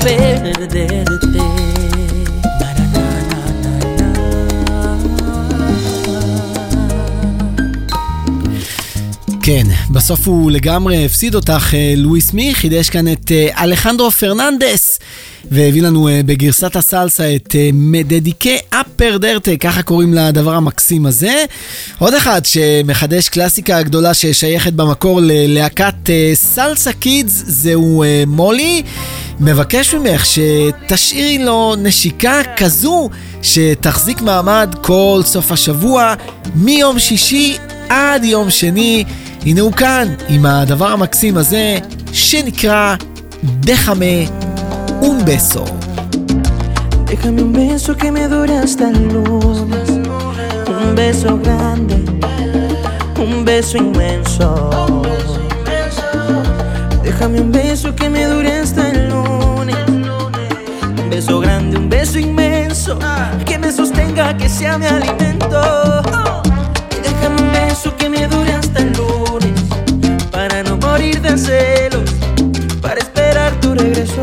Perderte. 0.00 1.60
כן, 9.42 9.66
בסוף 9.90 10.28
הוא 10.28 10.50
לגמרי 10.50 11.04
הפסיד 11.04 11.34
אותך, 11.34 11.74
אה, 11.74 11.94
לואיס 11.96 12.32
מי, 12.32 12.54
חידש 12.54 12.90
כאן 12.90 13.12
את 13.12 13.32
אה, 13.32 13.64
אלחנדרו 13.64 14.10
פרננדס, 14.10 14.98
והביא 15.50 15.82
לנו 15.82 16.08
אה, 16.08 16.20
בגרסת 16.26 16.76
הסלסה 16.76 17.34
את 17.34 17.54
מדדיקה 17.72 18.50
אפרדרטה, 18.70 19.56
ככה 19.56 19.82
קוראים 19.82 20.14
לדבר 20.14 20.54
המקסים 20.54 21.06
הזה. 21.06 21.44
עוד 21.98 22.14
אחד 22.14 22.40
שמחדש 22.44 23.28
קלאסיקה 23.28 23.82
גדולה 23.82 24.14
ששייכת 24.14 24.72
במקור 24.72 25.20
ללהקת 25.22 26.10
סלסה 26.34 26.92
קידס, 26.92 27.42
זהו 27.46 28.04
מולי. 28.26 28.82
מבקש 29.40 29.94
ממך 29.94 30.26
שתשאירי 30.26 31.38
לו 31.38 31.74
נשיקה 31.78 32.40
כזו 32.56 33.10
שתחזיק 33.42 34.22
מעמד 34.22 34.74
כל 34.82 35.20
סוף 35.24 35.52
השבוע, 35.52 36.14
מיום 36.54 36.98
שישי 36.98 37.56
עד 37.88 38.24
יום 38.24 38.50
שני. 38.50 39.04
הנה 39.46 39.60
הוא 39.60 39.72
כאן 39.72 40.08
עם 40.28 40.46
הדבר 40.46 40.86
המקסים 40.86 41.36
הזה 41.36 41.78
שנקרא 42.12 42.94
דחמה 43.44 44.04
אונבסו. 45.02 45.64
Déjame 47.10 47.42
un 47.42 47.52
beso 47.52 47.90
que 48.00 48.08
me 48.16 48.24
dure 48.28 48.54
hasta 48.62 48.84
el 48.90 48.98
lunes. 49.12 49.88
Un 50.82 50.94
beso 51.00 51.30
grande, 51.44 51.96
un 53.24 53.44
beso 53.44 53.74
inmenso. 53.84 54.48
Déjame 57.02 57.40
un 57.40 57.50
beso 57.50 57.88
que 57.98 58.08
me 58.14 58.22
dure 58.32 58.52
hasta 58.60 58.82
el 58.90 58.98
lunes. 59.08 59.19
Un 61.10 61.16
beso 61.16 61.40
grande, 61.40 61.76
un 61.76 61.88
beso 61.88 62.20
inmenso. 62.20 62.96
Que 63.44 63.58
me 63.58 63.72
sostenga, 63.72 64.36
que 64.36 64.48
sea 64.48 64.78
mi 64.78 64.86
alimento. 64.86 65.60
Y 66.96 67.00
déjame 67.02 67.42
un 67.42 67.52
beso 67.52 67.96
que 67.96 68.08
me 68.08 68.28
dure 68.28 68.52
hasta 68.52 68.78
el 68.78 68.92
lunes. 68.92 69.60
Para 70.30 70.62
no 70.62 70.76
morir 70.76 71.20
de 71.20 71.36
celos. 71.36 72.08
Para 72.80 73.00
esperar 73.00 73.52
tu 73.60 73.74
regreso. 73.74 74.22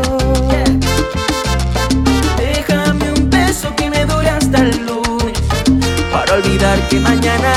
Déjame 2.38 3.12
un 3.12 3.28
beso 3.28 3.68
que 3.76 3.90
me 3.90 4.06
dure 4.06 4.30
hasta 4.30 4.58
el 4.58 4.86
lunes 4.86 5.38
Para 6.10 6.36
olvidar 6.36 6.78
que 6.88 7.00
mañana 7.00 7.52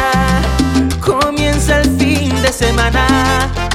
comienza 1.00 1.78
de 1.78 2.52
semana. 2.52 3.71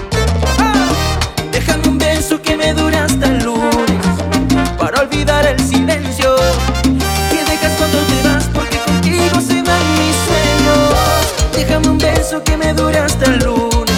Que 12.43 12.57
me 12.57 12.73
dure 12.75 12.99
hasta 12.99 13.27
el 13.27 13.39
lunes 13.39 13.97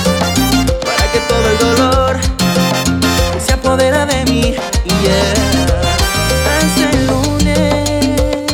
para 0.85 1.13
que 1.13 1.19
todo 1.29 1.51
el 1.51 1.59
dolor 1.59 2.19
se 3.45 3.53
apodera 3.53 4.07
de 4.07 4.25
mí. 4.27 4.55
Yeah. 5.03 5.35
Hasta 6.59 6.91
el 6.91 7.07
lunes, 7.07 8.53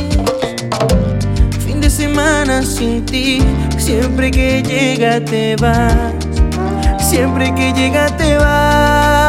fin 1.65 1.81
de 1.81 1.89
semana 1.89 2.63
sin 2.63 3.05
ti. 3.05 3.43
Siempre 3.77 4.31
que 4.31 4.63
llega 4.63 5.23
te 5.23 5.55
vas. 5.57 6.13
Siempre 6.99 7.53
que 7.53 7.73
llega 7.73 8.07
te 8.17 8.37
vas. 8.37 9.24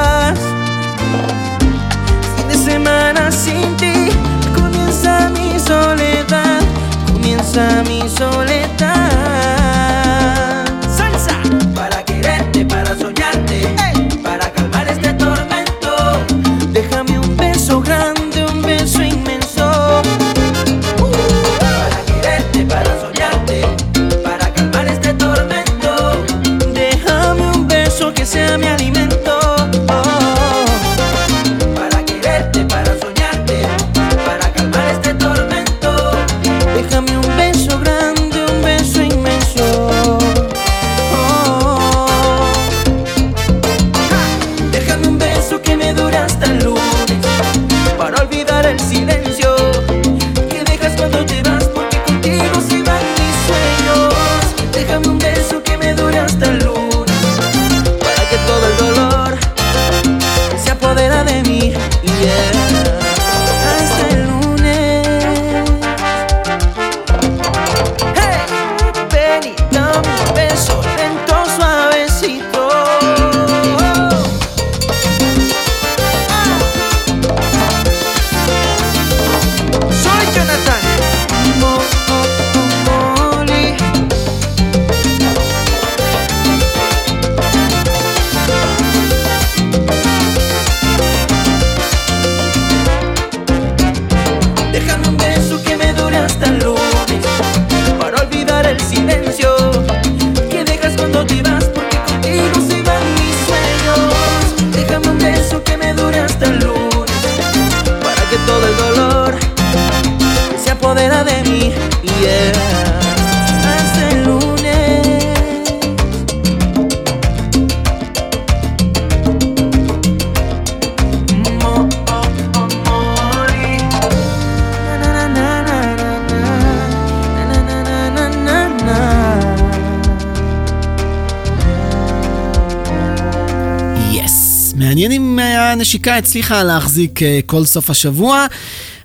הנשיקה 135.77 136.17
הצליחה 136.17 136.63
להחזיק 136.63 137.23
אה, 137.23 137.41
כל 137.47 137.65
סוף 137.65 137.91
השבוע. 137.91 138.47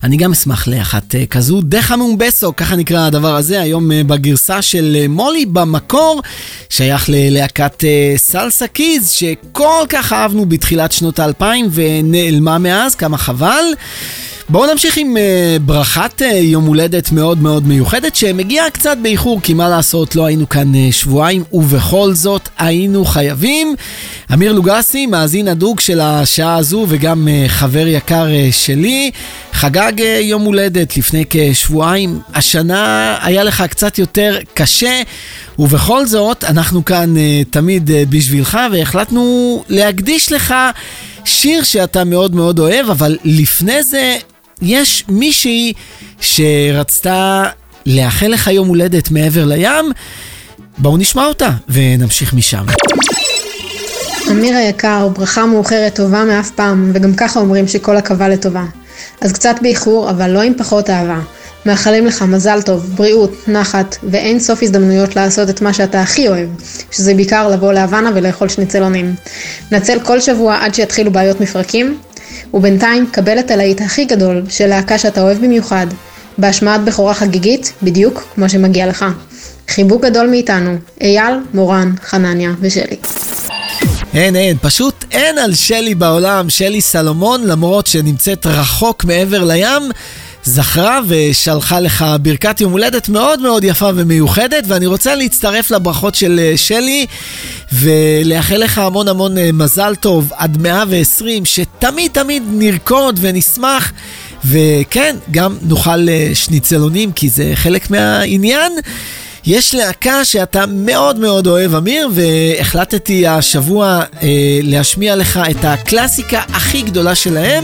אני 0.03 0.17
גם 0.17 0.31
אשמח 0.31 0.67
לאחת 0.67 1.15
אה, 1.15 1.25
כזו. 1.25 1.61
דחה 1.61 1.95
מומבסו, 1.95 2.55
ככה 2.55 2.75
נקרא 2.75 3.07
הדבר 3.07 3.35
הזה, 3.35 3.61
היום 3.61 3.91
אה, 3.91 4.03
בגרסה 4.03 4.61
של 4.61 5.05
מולי 5.09 5.45
במקור, 5.45 6.21
שייך 6.69 7.05
ללהקת 7.09 7.83
סלסה 8.15 8.67
קיז, 8.67 9.09
שכל 9.09 9.85
כך 9.89 10.13
אהבנו 10.13 10.45
בתחילת 10.45 10.91
שנות 10.91 11.19
האלפיים 11.19 11.67
ונעלמה 11.71 12.57
מאז, 12.57 12.95
כמה 12.95 13.17
חבל. 13.17 13.63
בואו 14.51 14.71
נמשיך 14.71 14.97
עם 14.97 15.17
uh, 15.17 15.61
ברכת 15.61 16.21
uh, 16.21 16.25
יום 16.25 16.65
הולדת 16.65 17.11
מאוד 17.11 17.41
מאוד 17.41 17.67
מיוחדת 17.67 18.15
שמגיעה 18.15 18.69
קצת 18.69 18.97
באיחור 19.01 19.41
כי 19.41 19.53
מה 19.53 19.69
לעשות 19.69 20.15
לא 20.15 20.25
היינו 20.25 20.49
כאן 20.49 20.73
uh, 20.73 20.93
שבועיים 20.93 21.43
ובכל 21.53 22.13
זאת 22.13 22.49
היינו 22.57 23.05
חייבים. 23.05 23.75
אמיר 24.33 24.53
לוגסי 24.53 25.05
מאזין 25.05 25.47
הדוק 25.47 25.79
של 25.81 25.99
השעה 25.99 26.55
הזו 26.55 26.85
וגם 26.89 27.27
uh, 27.27 27.49
חבר 27.49 27.87
יקר 27.87 28.27
uh, 28.27 28.53
שלי 28.53 29.11
חגג 29.53 29.93
uh, 29.97 30.03
יום 30.21 30.41
הולדת 30.41 30.97
לפני 30.97 31.23
כשבועיים 31.29 32.19
השנה 32.33 33.17
היה 33.21 33.43
לך 33.43 33.63
קצת 33.69 33.99
יותר 33.99 34.37
קשה 34.53 35.01
ובכל 35.59 36.05
זאת 36.05 36.43
אנחנו 36.43 36.85
כאן 36.85 37.13
uh, 37.15 37.49
תמיד 37.49 37.89
uh, 37.89 37.93
בשבילך 38.09 38.57
והחלטנו 38.71 39.63
להקדיש 39.69 40.31
לך 40.31 40.53
שיר 41.25 41.63
שאתה 41.63 42.03
מאוד 42.03 42.35
מאוד 42.35 42.59
אוהב 42.59 42.89
אבל 42.89 43.17
לפני 43.23 43.83
זה 43.83 44.17
יש 44.61 45.05
מישהי 45.09 45.73
שרצתה 46.21 47.43
לאחל 47.85 48.27
לך 48.27 48.47
יום 48.47 48.67
הולדת 48.67 49.11
מעבר 49.11 49.45
לים, 49.45 49.91
בואו 50.77 50.97
נשמע 50.97 51.25
אותה 51.25 51.49
ונמשיך 51.69 52.33
משם. 52.33 52.65
אמיר 54.31 54.55
היקר, 54.55 55.07
ברכה 55.07 55.45
מאוחרת 55.45 55.95
טובה 55.95 56.25
מאף 56.25 56.51
פעם, 56.51 56.91
וגם 56.93 57.13
ככה 57.13 57.39
אומרים 57.39 57.67
שכל 57.67 57.97
עכבה 57.97 58.29
לטובה. 58.29 58.63
אז 59.21 59.33
קצת 59.33 59.55
באיחור, 59.61 60.09
אבל 60.09 60.29
לא 60.29 60.41
עם 60.41 60.53
פחות 60.57 60.89
אהבה. 60.89 61.19
מאחלים 61.65 62.05
לך 62.05 62.21
מזל 62.21 62.61
טוב, 62.61 62.93
בריאות, 62.95 63.47
נחת, 63.47 63.97
ואין 64.03 64.39
סוף 64.39 64.63
הזדמנויות 64.63 65.15
לעשות 65.15 65.49
את 65.49 65.61
מה 65.61 65.73
שאתה 65.73 66.01
הכי 66.01 66.27
אוהב, 66.27 66.49
שזה 66.91 67.13
בעיקר 67.13 67.49
לבוא 67.49 67.73
להוואנה 67.73 68.11
ולאכול 68.15 68.49
שניצלונים. 68.49 69.15
נצל 69.71 69.99
כל 70.03 70.19
שבוע 70.19 70.57
עד 70.61 70.73
שיתחילו 70.73 71.11
בעיות 71.11 71.41
מפרקים, 71.41 71.97
ובינתיים 72.53 73.07
קבל 73.11 73.39
את 73.39 73.51
הלהיט 73.51 73.81
הכי 73.81 74.05
גדול 74.05 74.43
של 74.49 74.67
להקה 74.67 74.97
שאתה 74.97 75.21
אוהב 75.21 75.37
במיוחד, 75.37 75.87
בהשמעת 76.37 76.83
בכורה 76.83 77.13
חגיגית, 77.13 77.73
בדיוק 77.83 78.23
כמו 78.35 78.49
שמגיע 78.49 78.87
לך. 78.87 79.05
חיבוק 79.67 80.05
גדול 80.05 80.27
מאיתנו, 80.27 80.77
אייל, 81.01 81.33
מורן, 81.53 81.93
חנניה 82.03 82.51
ושלי. 82.59 82.95
אין, 84.13 84.35
אין, 84.35 84.57
פשוט 84.61 85.05
אין 85.11 85.37
על 85.37 85.53
שלי 85.55 85.95
בעולם, 85.95 86.49
שלי 86.49 86.81
סלומון, 86.81 87.47
למרות 87.47 87.87
שנמצאת 87.87 88.45
רחוק 88.45 89.05
מעבר 89.05 89.43
לים. 89.43 89.91
זכרה 90.43 90.99
ושלחה 91.07 91.79
לך 91.79 92.05
ברכת 92.21 92.61
יום 92.61 92.71
הולדת 92.71 93.09
מאוד 93.09 93.41
מאוד 93.41 93.63
יפה 93.63 93.89
ומיוחדת 93.95 94.63
ואני 94.67 94.85
רוצה 94.85 95.15
להצטרף 95.15 95.71
לברכות 95.71 96.15
של 96.15 96.39
אה, 96.43 96.57
שלי 96.57 97.05
ולאחל 97.73 98.57
לך 98.57 98.77
המון 98.77 99.07
המון 99.07 99.37
אה, 99.37 99.51
מזל 99.53 99.95
טוב 99.95 100.31
עד 100.35 100.61
120 100.61 101.45
שתמיד 101.45 102.11
תמיד 102.11 102.43
נרקוד 102.47 103.19
ונשמח 103.21 103.91
וכן, 104.45 105.15
גם 105.31 105.57
נאכל 105.61 106.09
אה, 106.09 106.31
שניצלונים 106.33 107.11
כי 107.11 107.29
זה 107.29 107.51
חלק 107.55 107.91
מהעניין. 107.91 108.71
יש 109.45 109.75
להקה 109.75 110.25
שאתה 110.25 110.65
מאוד 110.65 111.19
מאוד 111.19 111.47
אוהב, 111.47 111.75
אמיר, 111.75 112.09
והחלטתי 112.13 113.27
השבוע 113.27 114.01
אה, 114.23 114.59
להשמיע 114.63 115.15
לך 115.15 115.39
את 115.51 115.65
הקלאסיקה 115.65 116.41
הכי 116.53 116.81
גדולה 116.81 117.15
שלהם. 117.15 117.63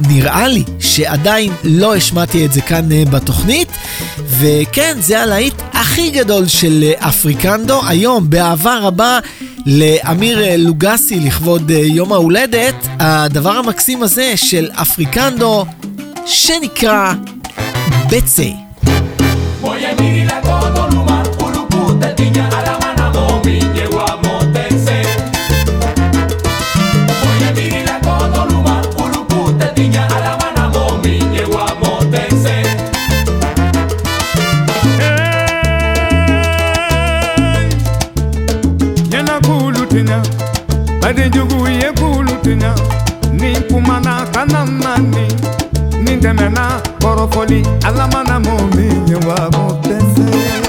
נראה 0.00 0.48
לי 0.48 0.64
שעדיין 0.80 1.52
לא 1.64 1.94
השמעתי 1.94 2.46
את 2.46 2.52
זה 2.52 2.60
כאן 2.60 2.92
אה, 2.92 3.02
בתוכנית. 3.10 3.68
וכן, 4.28 4.96
זה 5.00 5.20
הלהיט 5.22 5.54
הכי 5.72 6.10
גדול 6.10 6.46
של 6.46 6.84
אה, 6.84 7.08
אפריקנדו, 7.08 7.80
היום, 7.86 8.30
באהבה 8.30 8.78
רבה 8.78 9.18
לאמיר 9.66 10.44
אה, 10.44 10.56
לוגסי 10.56 11.20
לכבוד 11.20 11.70
יום 11.70 12.12
ההולדת, 12.12 12.74
הדבר 12.98 13.52
המקסים 13.52 14.02
הזה 14.02 14.36
של 14.36 14.68
אפריקנדו, 14.72 15.66
שנקרא 16.26 17.12
בצי. 18.10 18.65
ade 41.08 41.30
jugu 41.30 41.68
ye 41.68 41.88
k'ulu 41.98 42.32
tiɲa 42.44 42.70
ni 43.38 43.50
kumana 43.68 44.14
kana 44.34 44.60
nani 44.82 45.26
ni 46.04 46.12
tɛmɛna 46.22 46.64
kɔrɔfɔli 47.00 47.58
ala 47.86 48.04
mana 48.12 48.34
mɔ 48.44 48.54
min 48.74 48.96
ye 49.10 49.16
wa 49.26 49.36
ko 49.54 49.64
tɛ 49.84 49.96
se. 50.12 50.65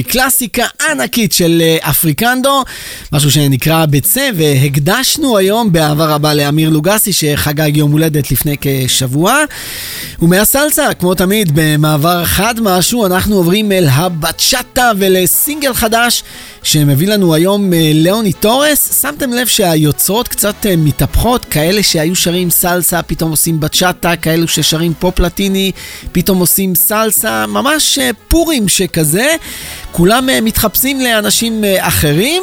יופי. 0.00 0.10
קלאסיקה 0.10 0.66
ענקית 0.90 1.32
של 1.32 1.62
אה, 1.62 1.90
אפריקנדו, 1.90 2.64
משהו 3.12 3.30
שנקרא 3.30 3.86
בצה, 3.86 4.28
והקדשנו 4.34 5.36
היום 5.36 5.72
באהבה 5.72 6.06
רבה 6.06 6.34
לאמיר 6.34 6.70
לוגסי, 6.70 7.12
שחגג 7.12 7.76
יום 7.76 7.92
הולדת 7.92 8.30
לפני 8.30 8.56
כשבוע. 8.60 9.44
ומהסלסה, 10.22 10.94
כמו 10.94 11.14
תמיד, 11.14 11.50
במעבר 11.54 12.24
חד 12.24 12.54
משהו, 12.60 13.06
אנחנו 13.06 13.36
עוברים 13.36 13.72
אל 13.72 13.86
הבצ'אטה 13.90 14.92
ולסינגל 14.98 15.74
חדש 15.74 16.22
שמביא 16.62 17.08
לנו 17.08 17.34
היום 17.34 17.72
אה, 17.72 17.90
ליאוני 17.94 18.32
טורס. 18.32 19.02
שמתם 19.02 19.32
לב 19.32 19.46
שהיוצרות 19.46 20.28
קצת 20.28 20.66
אה, 20.66 20.76
מתהפכות, 20.76 21.44
כאלה 21.44 21.82
שהיו 21.82 22.16
שרים 22.16 22.50
סלסה, 22.50 23.02
פתאום 23.02 23.30
עושים 23.30 23.60
בצ'אטה, 23.60 24.16
כאלו 24.16 24.48
ששרים 24.48 24.92
פופ 24.98 25.18
לטיני, 25.18 25.72
פתאום 26.12 26.38
עושים 26.38 26.74
סלסה, 26.74 27.46
ממש 27.46 27.98
פורים 28.28 28.68
שכזה. 28.68 29.36
כולם 29.92 30.28
מתחפשים 30.42 31.00
לאנשים 31.00 31.64
אחרים. 31.78 32.42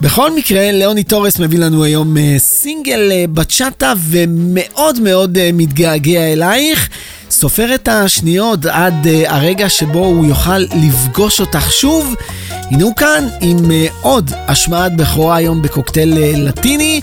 בכל 0.00 0.34
מקרה, 0.34 0.72
ליאוני 0.72 1.04
טורס 1.04 1.38
מביא 1.38 1.58
לנו 1.58 1.84
היום 1.84 2.16
סינגל 2.38 3.12
בצ'אטה 3.32 3.92
ומאוד 3.98 5.00
מאוד 5.00 5.38
מתגעגע 5.52 6.32
אלייך. 6.32 6.88
סופר 7.30 7.74
את 7.74 7.88
השניות 7.88 8.66
עד 8.66 9.06
הרגע 9.26 9.68
שבו 9.68 9.98
הוא 9.98 10.26
יוכל 10.26 10.58
לפגוש 10.58 11.40
אותך 11.40 11.72
שוב. 11.72 12.14
הנה 12.50 12.84
הוא 12.84 12.96
כאן 12.96 13.28
עם 13.40 13.70
עוד 14.00 14.30
השמעת 14.48 14.96
בכורה 14.96 15.36
היום 15.36 15.62
בקוקטייל 15.62 16.18
לטיני. 16.48 17.00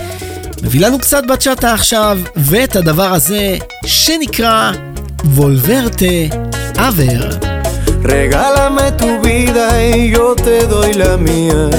מביא 0.63 0.81
לנו 0.81 0.99
קצת 0.99 1.23
בצ'אטה 1.29 1.73
עכשיו, 1.73 2.19
ואת 2.35 2.75
הדבר 2.75 3.13
הזה 3.13 3.57
שנקרא 3.85 4.71
וולברטה 5.25 6.05
אבר. 6.77 7.50
Regálame 8.03 8.91
tu 8.93 9.19
vida 9.21 9.83
y 9.83 10.11
yo 10.11 10.35
te 10.35 10.65
doy 10.65 10.93
la 10.93 11.17
mía. 11.17 11.69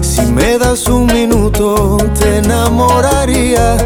Si 0.00 0.22
me 0.22 0.58
das 0.58 0.86
un 0.86 1.06
minuto, 1.06 1.98
te 2.18 2.38
enamoraría. 2.38 3.76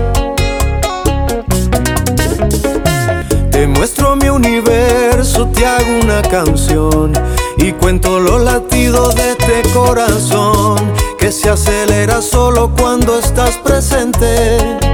Te 3.50 3.66
muestro 3.66 4.16
mi 4.16 4.28
universo, 4.28 5.48
te 5.48 5.66
hago 5.66 6.00
una 6.02 6.22
canción 6.22 7.12
y 7.56 7.72
cuento 7.72 8.20
los 8.20 8.42
latidos 8.42 9.14
de 9.14 9.32
este 9.32 9.62
corazón 9.72 10.76
que 11.18 11.30
se 11.30 11.50
acelera 11.50 12.22
solo 12.22 12.70
cuando 12.76 13.18
estás 13.18 13.56
presente. 13.58 14.89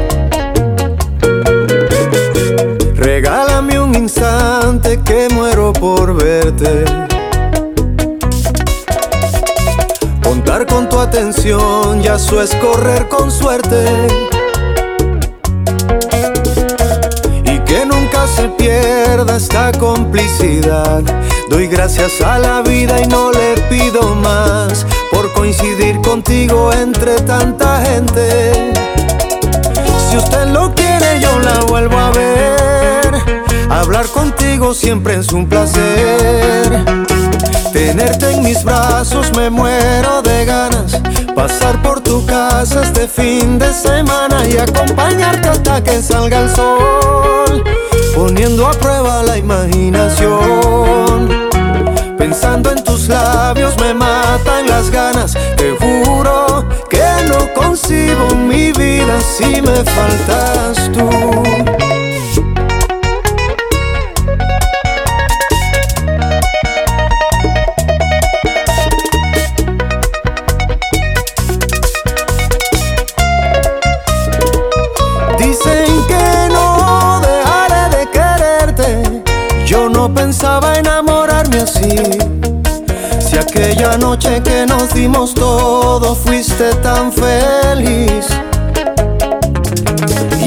Instante 4.06 5.00
que 5.04 5.28
muero 5.30 5.72
por 5.72 6.14
verte. 6.14 6.84
Contar 10.22 10.64
con 10.66 10.88
tu 10.88 11.00
atención, 11.00 12.00
ya 12.02 12.14
eso 12.14 12.40
es 12.40 12.54
correr 12.56 13.08
con 13.08 13.32
suerte. 13.32 14.36
se 18.26 18.48
pierda 18.48 19.36
esta 19.36 19.70
complicidad. 19.72 21.02
Doy 21.48 21.68
gracias 21.68 22.20
a 22.20 22.38
la 22.38 22.60
vida 22.62 23.00
y 23.00 23.06
no 23.06 23.30
le 23.30 23.54
pido 23.68 24.14
más 24.16 24.84
por 25.12 25.32
coincidir 25.32 26.00
contigo 26.00 26.72
entre 26.72 27.20
tanta 27.20 27.80
gente. 27.82 28.72
Si 30.10 30.16
usted 30.16 30.46
lo 30.48 30.74
quiere, 30.74 31.20
yo 31.20 31.38
la 31.38 31.60
vuelvo 31.66 31.96
a 31.96 32.10
ver. 32.10 32.35
Hablar 33.70 34.06
contigo 34.06 34.74
siempre 34.74 35.16
es 35.16 35.32
un 35.32 35.48
placer. 35.48 36.84
Tenerte 37.72 38.32
en 38.32 38.42
mis 38.42 38.64
brazos 38.64 39.30
me 39.36 39.50
muero 39.50 40.22
de 40.22 40.44
ganas. 40.44 41.00
Pasar 41.34 41.82
por 41.82 42.00
tu 42.00 42.24
casa 42.26 42.82
este 42.82 43.06
fin 43.08 43.58
de 43.58 43.72
semana 43.72 44.46
y 44.46 44.56
acompañarte 44.56 45.48
hasta 45.48 45.82
que 45.82 46.02
salga 46.02 46.40
el 46.40 46.50
sol 46.50 47.64
poniendo 48.16 48.66
a 48.66 48.70
prueba 48.72 49.22
la 49.22 49.36
imaginación. 49.36 51.28
Pensando 52.16 52.72
en 52.72 52.82
tus 52.82 53.08
labios 53.08 53.76
me 53.78 53.92
matan 53.92 54.66
las 54.66 54.90
ganas, 54.90 55.36
te 55.56 55.76
juro 55.78 56.66
que 56.88 57.04
no 57.28 57.52
concibo 57.54 58.34
mi 58.34 58.72
vida 58.72 59.20
si 59.20 59.60
me 59.60 59.84
faltas 59.84 60.45
dimos 84.96 85.34
todo 85.34 86.14
fuiste 86.14 86.74
tan 86.76 87.12
feliz. 87.12 88.26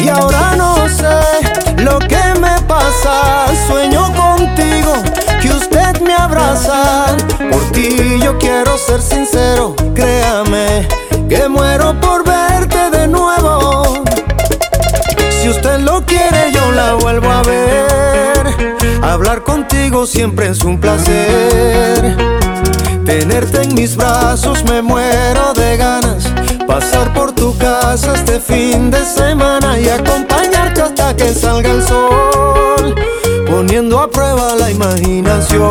Y 0.01 0.09
ahora 0.09 0.55
no 0.57 0.89
sé 0.89 1.83
lo 1.83 1.99
que 1.99 2.23
me 2.39 2.59
pasa. 2.67 3.45
Sueño 3.67 4.11
contigo, 4.15 4.93
que 5.41 5.49
usted 5.49 6.01
me 6.01 6.15
abraza. 6.15 7.15
Por 7.51 7.61
ti 7.71 8.19
yo 8.23 8.37
quiero 8.39 8.75
ser 8.77 9.01
sincero, 9.01 9.75
créame 9.93 10.87
que 11.29 11.47
muero 11.47 11.95
por 12.01 12.25
verte 12.25 12.89
de 12.89 13.07
nuevo. 13.07 14.03
Si 15.41 15.49
usted 15.49 15.79
lo 15.79 16.03
quiere, 16.05 16.51
yo 16.51 16.71
la 16.71 16.95
vuelvo 16.95 17.29
a 17.29 17.43
ver. 17.43 19.03
Hablar 19.03 19.43
contigo 19.43 20.07
siempre 20.07 20.49
es 20.49 20.63
un 20.63 20.79
placer. 20.79 22.38
Tenerte 23.09 23.63
en 23.63 23.73
mis 23.73 23.95
brazos 23.95 24.63
me 24.65 24.83
muero 24.83 25.51
de 25.55 25.77
ganas. 25.77 26.31
Pasar 26.67 27.11
por 27.11 27.31
tu 27.31 27.57
casa 27.57 28.13
este 28.13 28.39
fin 28.39 28.91
de 28.91 29.03
semana 29.03 29.79
y 29.79 29.89
acompañarte 29.89 30.83
hasta 30.83 31.15
que 31.15 31.33
salga 31.33 31.71
el 31.71 31.81
sol. 31.81 32.93
Poniendo 33.49 33.99
a 33.99 34.11
prueba 34.11 34.53
la 34.53 34.69
imaginación. 34.69 35.63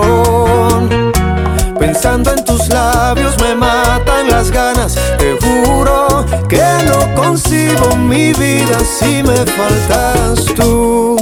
Pensando 1.79 2.33
en 2.33 2.45
tus 2.45 2.67
labios 2.71 3.41
me 3.41 3.55
matan 3.55 4.29
las 4.29 4.51
ganas. 4.51 4.97
Te 5.17 5.39
juro 5.41 6.27
que 6.49 6.65
no 6.87 7.15
concibo 7.15 7.95
mi 7.95 8.33
vida 8.33 8.81
si 8.81 9.23
me 9.23 9.47
faltas 9.47 10.45
tú. 10.57 11.18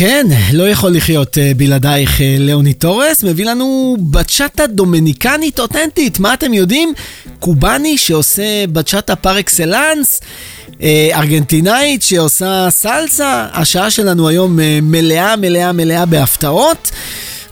כן, 0.00 0.26
לא 0.52 0.68
יכול 0.68 0.90
לחיות 0.96 1.36
אה, 1.36 1.40
בלעדייך 1.56 2.18
אה, 2.18 2.22
ליאוני 2.38 2.72
טורס, 2.74 3.22
מביא 3.24 3.44
לנו 3.44 3.96
בצ'אטה 4.00 4.66
דומיניקנית 4.66 5.58
אותנטית, 5.58 6.18
מה 6.18 6.34
אתם 6.34 6.54
יודעים? 6.54 6.92
קובאני 7.40 7.98
שעושה 7.98 8.66
בצ'אטה 8.72 9.16
פר 9.16 9.40
אקסלנס, 9.40 10.20
אה, 10.68 10.82
ארגנטינאית 11.14 12.02
שעושה 12.02 12.66
סלסה, 12.70 13.46
השעה 13.52 13.90
שלנו 13.90 14.28
היום 14.28 14.58
מלאה 14.82 15.36
מלאה 15.36 15.72
מלאה 15.72 16.06
בהפתעות. 16.06 16.90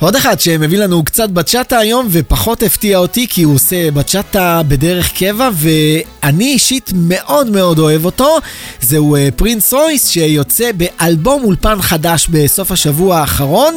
עוד 0.01 0.17
אחד 0.17 0.41
שמביא 0.41 0.79
לנו 0.79 1.05
קצת 1.05 1.31
בצ'אטה 1.31 1.79
היום 1.79 2.09
ופחות 2.11 2.63
הפתיע 2.63 2.99
אותי 2.99 3.27
כי 3.29 3.43
הוא 3.43 3.55
עושה 3.55 3.91
בצ'אטה 3.91 4.63
בדרך 4.69 5.13
קבע 5.13 5.51
ואני 5.53 6.45
אישית 6.45 6.91
מאוד 6.95 7.51
מאוד 7.51 7.79
אוהב 7.79 8.05
אותו. 8.05 8.39
זהו 8.81 9.17
אה, 9.17 9.29
פרינס 9.37 9.73
רויס 9.73 10.09
שיוצא 10.09 10.71
באלבום 10.73 11.45
אולפן 11.45 11.83
חדש 11.83 12.29
בסוף 12.31 12.73
השבוע 12.73 13.19
האחרון. 13.19 13.75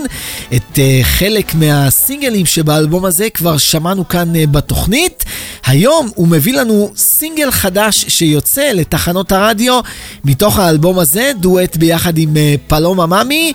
את 0.56 0.80
אה, 0.80 1.00
חלק 1.04 1.56
מהסינגלים 1.56 2.46
שבאלבום 2.46 3.06
הזה 3.06 3.30
כבר 3.30 3.58
שמענו 3.58 4.08
כאן 4.08 4.36
אה, 4.36 4.48
בתוכנית. 4.48 5.26
היום 5.66 6.10
הוא 6.16 6.28
מביא 6.28 6.54
לנו 6.54 6.92
סינגל 6.96 7.52
חדש 7.52 8.06
שיוצא 8.08 8.72
לתחנות 8.74 9.32
הרדיו 9.32 9.80
מתוך 10.24 10.60
האלבום 10.60 11.00
הזה, 11.00 11.32
דואט 11.40 11.78
ביחד 11.78 12.18
עם 12.18 12.38
פלומה 12.68 13.06
מאמי. 13.06 13.54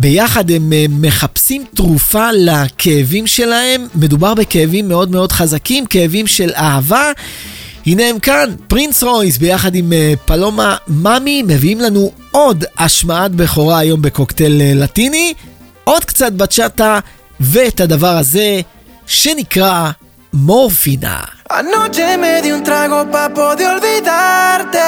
ביחד 0.00 0.50
הם 0.50 0.72
מחפשים 0.88 1.64
תרופה 1.88 2.28
לכאבים 2.32 3.26
שלהם. 3.26 3.86
מדובר 3.94 4.34
בכאבים 4.34 4.88
מאוד 4.88 5.10
מאוד 5.10 5.32
חזקים, 5.32 5.86
כאבים 5.86 6.26
של 6.26 6.50
אהבה. 6.56 7.12
הנה 7.86 8.06
הם 8.06 8.18
כאן, 8.18 8.54
פרינס 8.66 9.02
רויס 9.02 9.38
ביחד 9.38 9.74
עם 9.74 9.92
אה, 9.92 10.14
פלומה 10.24 10.76
מאמי 10.88 11.42
מביאים 11.42 11.80
לנו 11.80 12.12
עוד 12.30 12.64
השמעת 12.78 13.30
בכורה 13.30 13.78
היום 13.78 14.02
בקוקטייל 14.02 14.60
אה, 14.60 14.72
לטיני, 14.74 15.34
עוד 15.84 16.04
קצת 16.04 16.32
בצ'אטה 16.32 16.98
ואת 17.40 17.80
הדבר 17.80 18.16
הזה 18.16 18.60
שנקרא 19.06 19.90
morfina. 20.46 21.26
Anoche 21.48 22.18
me 22.18 22.42
di 22.42 22.50
un 22.50 22.62
trago 22.62 23.08
pa' 23.10 23.30
poder 23.30 23.68
olvidarte 23.76 24.84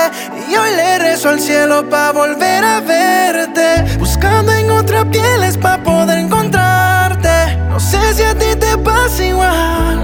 Y 0.50 0.54
hoy 0.54 0.70
le 0.76 0.98
rezo 0.98 1.30
al 1.30 1.40
cielo 1.40 1.88
pa' 1.88 2.12
volver 2.12 2.62
a 2.62 2.80
verte 2.80 3.96
Buscando 3.98 4.52
en 4.52 4.70
otra 4.70 5.10
pieles 5.10 5.56
pa' 5.56 5.78
poder 5.82 6.18
encontrarte 6.18 6.70
No 6.74 6.79
sé 7.80 8.14
si 8.14 8.22
a 8.22 8.34
ti 8.34 8.54
te 8.56 8.76
pasa 8.78 9.24
igual. 9.24 9.98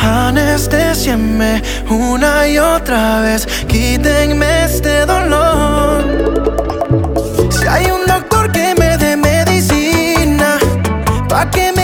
Anestesienme 0.00 1.62
una 1.90 2.48
y 2.48 2.58
otra 2.58 3.20
vez 3.20 3.46
Quítenme 3.66 4.64
este 4.64 5.06
dolor. 5.06 6.04
Si 7.50 7.66
hay 7.66 7.90
un 7.90 8.06
doctor 8.06 8.50
que 8.52 8.74
me 8.78 8.96
dé 8.96 9.16
medicina 9.16 10.58
Pa' 11.28 11.50
que 11.50 11.72
me 11.72 11.77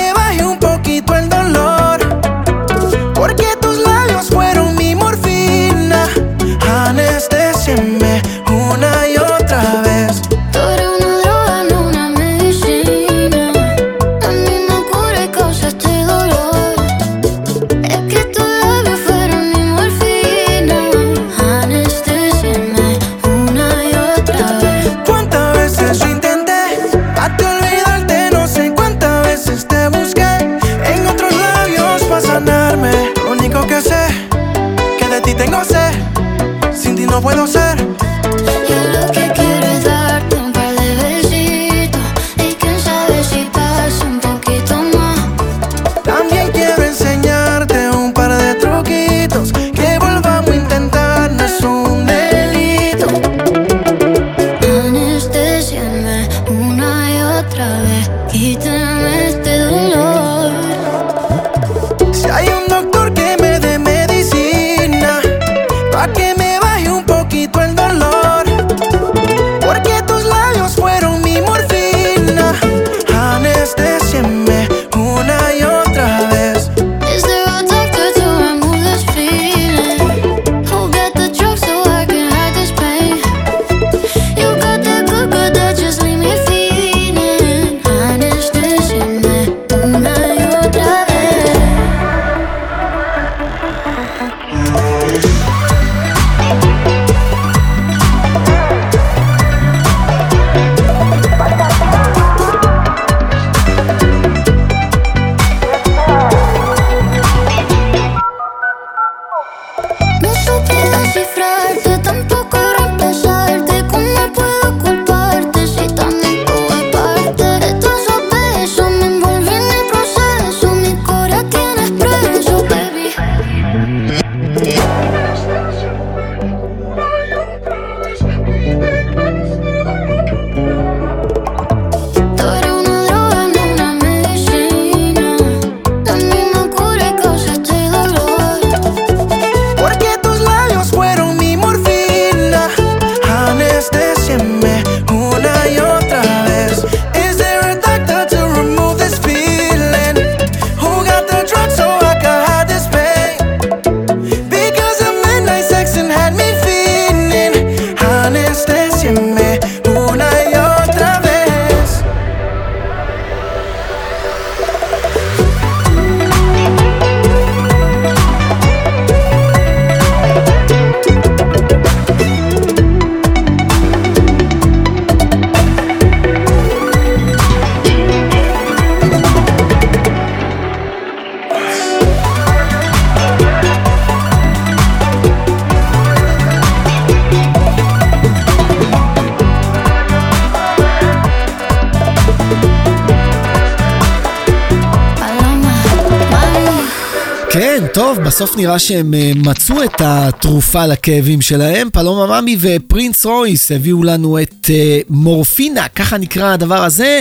בסוף 198.24 198.56
נראה 198.56 198.78
שהם 198.78 199.14
אה, 199.14 199.32
מצאו 199.36 199.82
את 199.82 200.00
התרופה 200.00 200.86
לכאבים 200.86 201.40
שלהם. 201.40 201.90
פלומה 201.92 202.26
מאמי 202.26 202.56
ופרינס 202.60 203.26
רויס 203.26 203.72
הביאו 203.72 204.04
לנו 204.04 204.38
את 204.42 204.70
אה, 204.70 205.00
מורפינה, 205.08 205.88
ככה 205.88 206.18
נקרא 206.18 206.52
הדבר 206.52 206.84
הזה, 206.84 207.20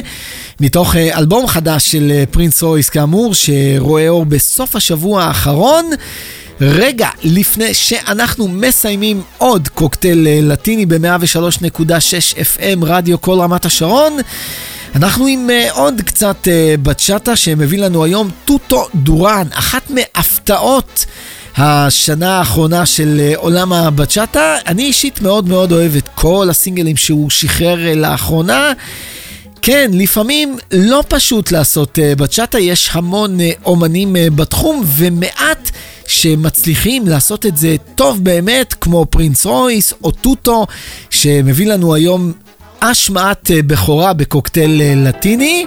מתוך 0.62 0.96
אה, 0.96 1.18
אלבום 1.18 1.48
חדש 1.48 1.92
של 1.92 2.24
פרינס 2.32 2.64
רויס 2.64 2.90
כאמור, 2.90 3.34
שרואה 3.34 4.10
אור 4.10 4.26
בסוף 4.26 4.76
השבוע 4.76 5.24
האחרון. 5.24 5.90
רגע 6.62 7.08
לפני 7.24 7.74
שאנחנו 7.74 8.48
מסיימים 8.48 9.22
עוד 9.38 9.68
קוקטייל 9.68 10.28
לטיני 10.52 10.86
ב-103.6 10.86 12.36
FM 12.36 12.86
רדיו 12.86 13.22
כל 13.22 13.40
רמת 13.40 13.66
השרון. 13.66 14.18
אנחנו 14.96 15.28
עם 15.28 15.50
uh, 15.50 15.74
עוד 15.74 16.02
קצת 16.02 16.48
uh, 16.48 16.82
בצ'אטה 16.82 17.36
שמביא 17.36 17.80
לנו 17.80 18.04
היום 18.04 18.30
טוטו 18.46 18.88
דורן, 18.96 19.48
אחת 19.52 19.90
מהפתעות 19.90 21.06
השנה 21.58 22.38
האחרונה 22.38 22.86
של 22.86 23.22
uh, 23.34 23.38
עולם 23.38 23.74
הבצ'אטה. 23.74 24.56
אני 24.68 24.84
אישית 24.84 25.22
מאוד 25.22 25.50
מאוד 25.50 25.72
אוהב 25.72 25.96
את 25.96 26.08
כל 26.16 26.48
הסינגלים 26.50 26.98
שהוא 26.98 27.30
שחרר 27.30 27.96
לאחרונה. 27.96 28.72
כן, 29.62 29.92
לפעמים 29.94 30.58
לא 30.72 31.04
פשוט 31.08 31.52
לעשות 31.52 32.00
בצ'אטה, 32.18 32.60
יש 32.60 32.90
המון 32.94 33.38
אומנים 33.66 34.16
בתחום 34.36 34.84
ומעט 34.86 35.72
שמצליחים 36.08 37.08
לעשות 37.08 37.46
את 37.46 37.58
זה 37.58 37.76
טוב 37.96 38.24
באמת, 38.24 38.74
כמו 38.74 39.06
פרינס 39.10 39.46
רויס 39.46 39.94
או 40.04 40.12
טוטו, 40.12 40.66
שמביא 41.10 41.68
לנו 41.68 41.94
היום 41.94 42.34
השמעת 42.90 43.48
uh, 43.48 43.54
בכורה 43.68 44.14
בקוקטייל 44.14 44.82
uh, 44.82 45.08
לטיני. 45.08 45.66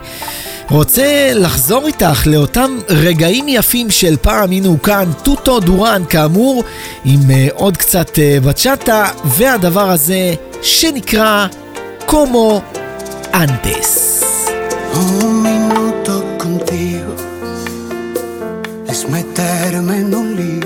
רוצה 0.71 1.33
לחזור 1.35 1.87
איתך 1.87 2.27
לאותם 2.27 2.79
רגעים 2.89 3.49
יפים 3.49 3.91
של 3.91 4.17
פעם, 4.23 4.53
הנה 4.53 4.69
הוא 4.69 4.79
כאן, 4.79 5.11
טוטו 5.23 5.61
דורן 5.61 6.03
כאמור, 6.09 6.65
עם 7.05 7.21
uh, 7.21 7.53
עוד 7.55 7.77
קצת 7.77 8.11
בצ'אטה, 8.45 9.07
והדבר 9.25 9.91
הזה 9.91 10.35
שנקרא 10.63 11.47
קומו 12.07 12.61
es 18.97 19.11
meterme 19.11 19.95
en 19.99 20.15
un 20.15 20.37
lío. 20.37 20.66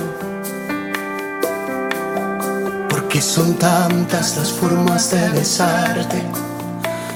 Porque 3.11 3.23
son 3.23 3.55
tantas 3.55 4.37
las 4.37 4.53
formas 4.53 5.11
de 5.11 5.31
besarte, 5.31 6.23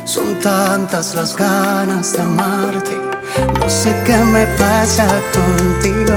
son 0.05 0.41
tantas 0.41 1.15
las 1.15 1.37
ganas 1.37 2.15
de 2.15 2.21
amarte. 2.21 2.99
No 3.61 3.71
sé 3.71 3.95
qué 4.05 4.17
me 4.17 4.45
pasa 4.59 5.07
contigo, 5.33 6.17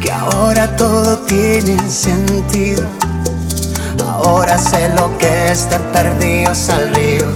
que 0.00 0.12
ahora 0.12 0.76
todo 0.76 1.18
tiene 1.26 1.76
sentido. 1.90 2.84
Ahora 4.06 4.56
sé 4.56 4.88
lo 4.90 5.18
que 5.18 5.50
es 5.50 5.68
de 5.68 5.80
perdidos 5.92 6.68
al 6.68 6.94
río 6.94 7.26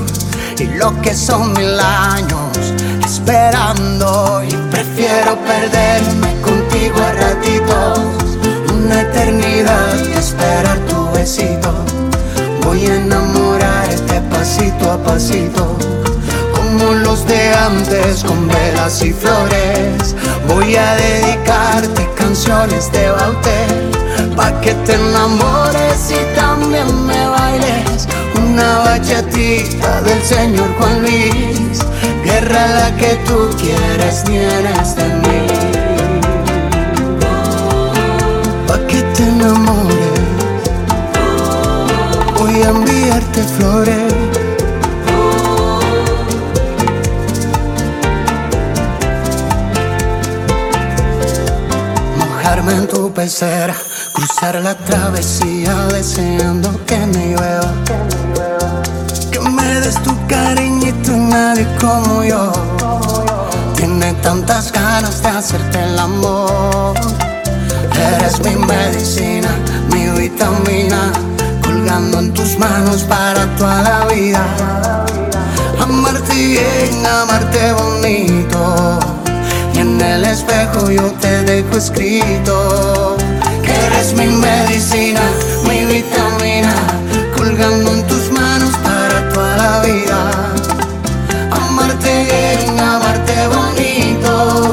y 0.61 0.67
lo 0.79 1.01
que 1.03 1.17
son 1.17 1.53
mil 1.55 1.81
años 1.81 2.57
esperando 3.05 4.41
y 4.45 4.55
prefiero 4.71 5.37
perderme 5.45 6.41
contigo 6.43 6.97
a 7.01 7.13
ratitos 7.13 8.25
una 8.85 9.01
eternidad 9.01 10.03
que 10.03 10.19
esperar 10.19 10.84
voy 12.63 12.85
a 12.85 12.97
enamorarte 12.97 14.21
pasito 14.31 14.93
a 14.93 14.99
pasito 15.03 15.75
como 16.55 16.93
los 16.93 17.27
de 17.27 17.55
antes 17.55 18.23
con 18.23 18.47
velas 18.47 19.03
y 19.03 19.11
flores. 19.11 20.15
Voy 20.49 20.77
a 20.77 20.95
dedicarte 20.97 22.07
canciones 22.15 22.93
de 22.93 23.11
Bauter 23.11 23.91
pa' 24.37 24.61
que 24.61 24.75
te 24.85 24.95
enamores 24.97 26.11
y 26.11 26.37
también 26.37 27.07
me 27.07 27.27
bailes. 27.29 28.07
Una 28.37 28.81
bachatita 28.81 30.03
del 30.03 30.23
señor 30.23 30.69
Juan 30.79 31.01
Luis, 31.01 31.81
guerra 32.23 32.67
la 32.67 32.97
que 32.97 33.15
tú 33.27 33.49
quieres 33.57 34.25
tienes 34.25 34.95
de 34.97 35.07
mí. 35.25 35.47
Pa' 38.67 38.87
que 38.87 39.01
te 39.15 39.23
enamores, 39.23 39.84
voy 42.55 42.63
a 42.63 42.69
enviarte 42.69 43.43
flores. 43.43 44.15
Mojarme 52.19 52.73
en 52.73 52.87
tu 52.87 53.13
pecera, 53.13 53.75
cruzar 54.13 54.61
la 54.63 54.75
travesía 54.77 55.75
deseando 55.93 56.71
que 56.87 56.99
me 56.99 57.35
llueva. 57.35 57.73
Que 59.31 59.41
me 59.41 59.81
des 59.81 60.01
tu 60.03 60.15
cariñito 60.27 61.13
nadie 61.13 61.67
como 61.81 62.23
yo. 62.23 62.53
Tiene 63.77 64.13
tantas 64.15 64.71
ganas 64.73 65.23
de 65.23 65.29
hacerte 65.29 65.83
el 65.83 65.99
amor. 65.99 66.95
Eres 67.97 68.41
mi 68.41 68.55
medicina, 68.57 69.49
mi 69.93 70.09
vitamina, 70.21 71.13
colgando 71.85 72.19
en 72.19 72.33
tus 72.33 72.59
manos 72.59 73.03
para 73.03 73.45
toda 73.57 73.83
la 73.83 74.07
vida. 74.07 74.43
Amarte 75.79 76.35
bien, 76.35 77.05
amarte 77.05 77.73
bonito. 77.73 78.99
Y 79.75 79.81
en 79.81 80.01
el 80.01 80.25
espejo 80.25 80.91
yo 80.91 81.13
te 81.21 81.43
dejo 81.43 81.77
escrito 81.77 83.19
que 83.63 83.73
eres 83.87 84.15
mi 84.15 84.27
medicina, 84.29 85.21
mi 85.69 85.85
vitamina, 85.85 86.75
colgando 87.37 87.93
en 87.93 88.07
tus 88.07 88.33
manos 88.33 88.73
para 88.83 89.29
toda 89.29 89.57
la 89.59 89.81
vida. 89.81 90.31
Amarte 91.51 92.13
bien, 92.31 92.81
amarte 92.81 93.35
bonito. 93.49 94.73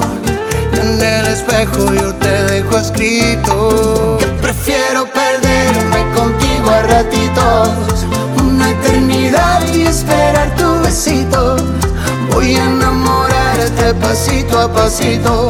Y 0.74 0.80
en 0.80 1.01
el 1.01 1.28
espejo 1.28 1.93
yo 1.93 2.14
te 2.16 2.43
dejo 2.53 2.78
escrito 2.78 4.11
pasito 13.93 14.59
a 14.59 14.71
pasito, 14.71 15.49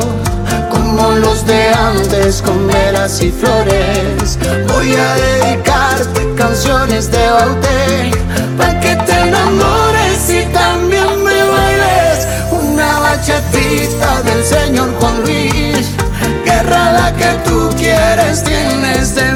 como 0.69 1.11
los 1.11 1.45
de 1.45 1.69
antes 1.69 2.41
con 2.41 2.67
velas 2.67 3.21
y 3.21 3.31
flores. 3.31 4.37
Voy 4.67 4.95
a 4.95 5.15
dedicarte 5.15 6.33
canciones 6.35 7.11
de 7.11 7.29
Bauté, 7.29 8.11
para 8.57 8.79
que 8.79 8.95
te 8.95 9.19
enamores 9.21 10.29
y 10.29 10.43
también 10.53 11.23
me 11.23 11.43
bailes 11.43 12.27
una 12.51 12.99
bachatita 12.99 14.21
del 14.23 14.43
señor 14.43 14.89
Juan 14.99 15.21
Luis. 15.21 15.89
Guerra 16.45 16.91
la 16.93 17.13
que 17.15 17.31
tú 17.45 17.69
quieres 17.77 18.43
tienes 18.43 19.15
de 19.15 19.30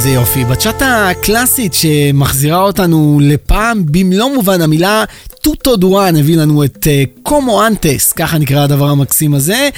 איזה 0.00 0.10
יופי. 0.10 0.44
בצ'אטה 0.44 1.08
הקלאסית 1.10 1.74
שמחזירה 1.74 2.62
אותנו 2.62 3.20
לפעם 3.22 3.82
במלוא 3.86 4.30
מובן 4.34 4.60
המילה, 4.60 5.04
טוטו 5.42 5.76
דורן 5.76 6.16
הביא 6.16 6.36
לנו 6.36 6.64
את 6.64 6.86
uh, 6.86 7.20
קומו 7.22 7.66
אנטס, 7.66 8.12
ככה 8.12 8.38
נקרא 8.38 8.60
הדבר 8.60 8.88
המקסים 8.88 9.34
הזה. 9.34 9.68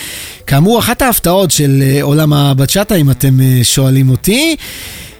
כאמור, 0.46 0.78
אחת 0.78 1.02
ההפתעות 1.02 1.50
של 1.50 1.82
uh, 1.82 2.02
עולם 2.02 2.32
הבצ'אטה, 2.32 2.94
אם 2.94 3.10
אתם 3.10 3.38
uh, 3.40 3.64
שואלים 3.64 4.10
אותי. 4.10 4.56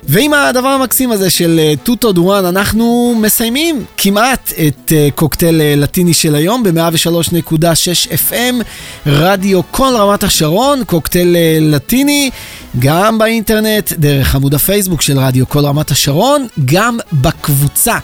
ועם 0.05 0.35
הדבר 0.35 0.69
המקסים 0.69 1.13
הזה 1.13 1.31
של 1.31 1.61
uh, 1.61 1.79
טוטו 1.85 2.13
דורן, 2.13 2.45
אנחנו 2.45 3.15
מסיימים 3.21 3.85
כמעט 3.97 4.53
את 4.67 4.93
uh, 4.93 5.15
קוקטייל 5.15 5.61
uh, 5.61 5.81
לטיני 5.81 6.15
של 6.15 6.35
היום 6.35 6.63
ב-103.6 6.63 8.31
FM, 8.31 8.55
רדיו 9.07 9.61
כל 9.71 9.93
רמת 9.97 10.23
השרון, 10.23 10.85
קוקטייל 10.85 11.37
uh, 11.37 11.39
לטיני, 11.61 12.31
גם 12.79 13.19
באינטרנט, 13.19 13.93
דרך 13.93 14.35
עמוד 14.35 14.55
הפייסבוק 14.55 15.03
של 15.03 15.19
רדיו 15.19 15.49
כל 15.49 15.65
רמת 15.65 15.91
השרון, 15.91 16.47
גם 16.65 16.99
בקבוצה 17.13 17.99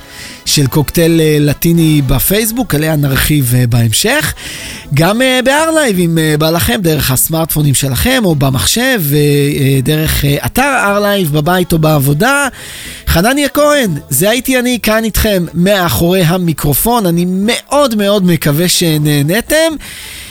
של 0.45 0.67
קוקטייל 0.67 1.21
אה, 1.21 1.43
לטיני 1.43 2.03
בפייסבוק, 2.07 2.75
עליה 2.75 2.97
נרחיב 2.97 3.53
אה, 3.53 3.67
בהמשך. 3.67 4.35
גם 4.95 5.21
אה, 5.21 5.45
בארלייב, 5.45 5.99
אם 5.99 6.19
בא 6.39 6.51
לכם, 6.51 6.81
דרך 6.83 7.11
הסמארטפונים 7.11 7.75
שלכם, 7.75 8.23
או 8.25 8.35
במחשב, 8.35 9.03
דרך 9.83 10.25
אתר 10.25 10.75
ארלייב, 10.85 11.33
בבית 11.33 11.73
או 11.73 11.79
בעבודה. 11.79 12.49
חנניה 13.07 13.49
כהן, 13.49 13.91
זה 14.11 14.31
הייתי 14.31 14.59
אני 14.59 14.79
כאן 14.83 15.05
איתכם 15.05 15.45
מאחורי 15.55 16.23
המיקרופון, 16.23 17.07
אני 17.07 17.25
מאוד 17.29 17.95
מאוד 17.95 18.25
מקווה 18.25 18.69
שנהנתם. 18.69 19.73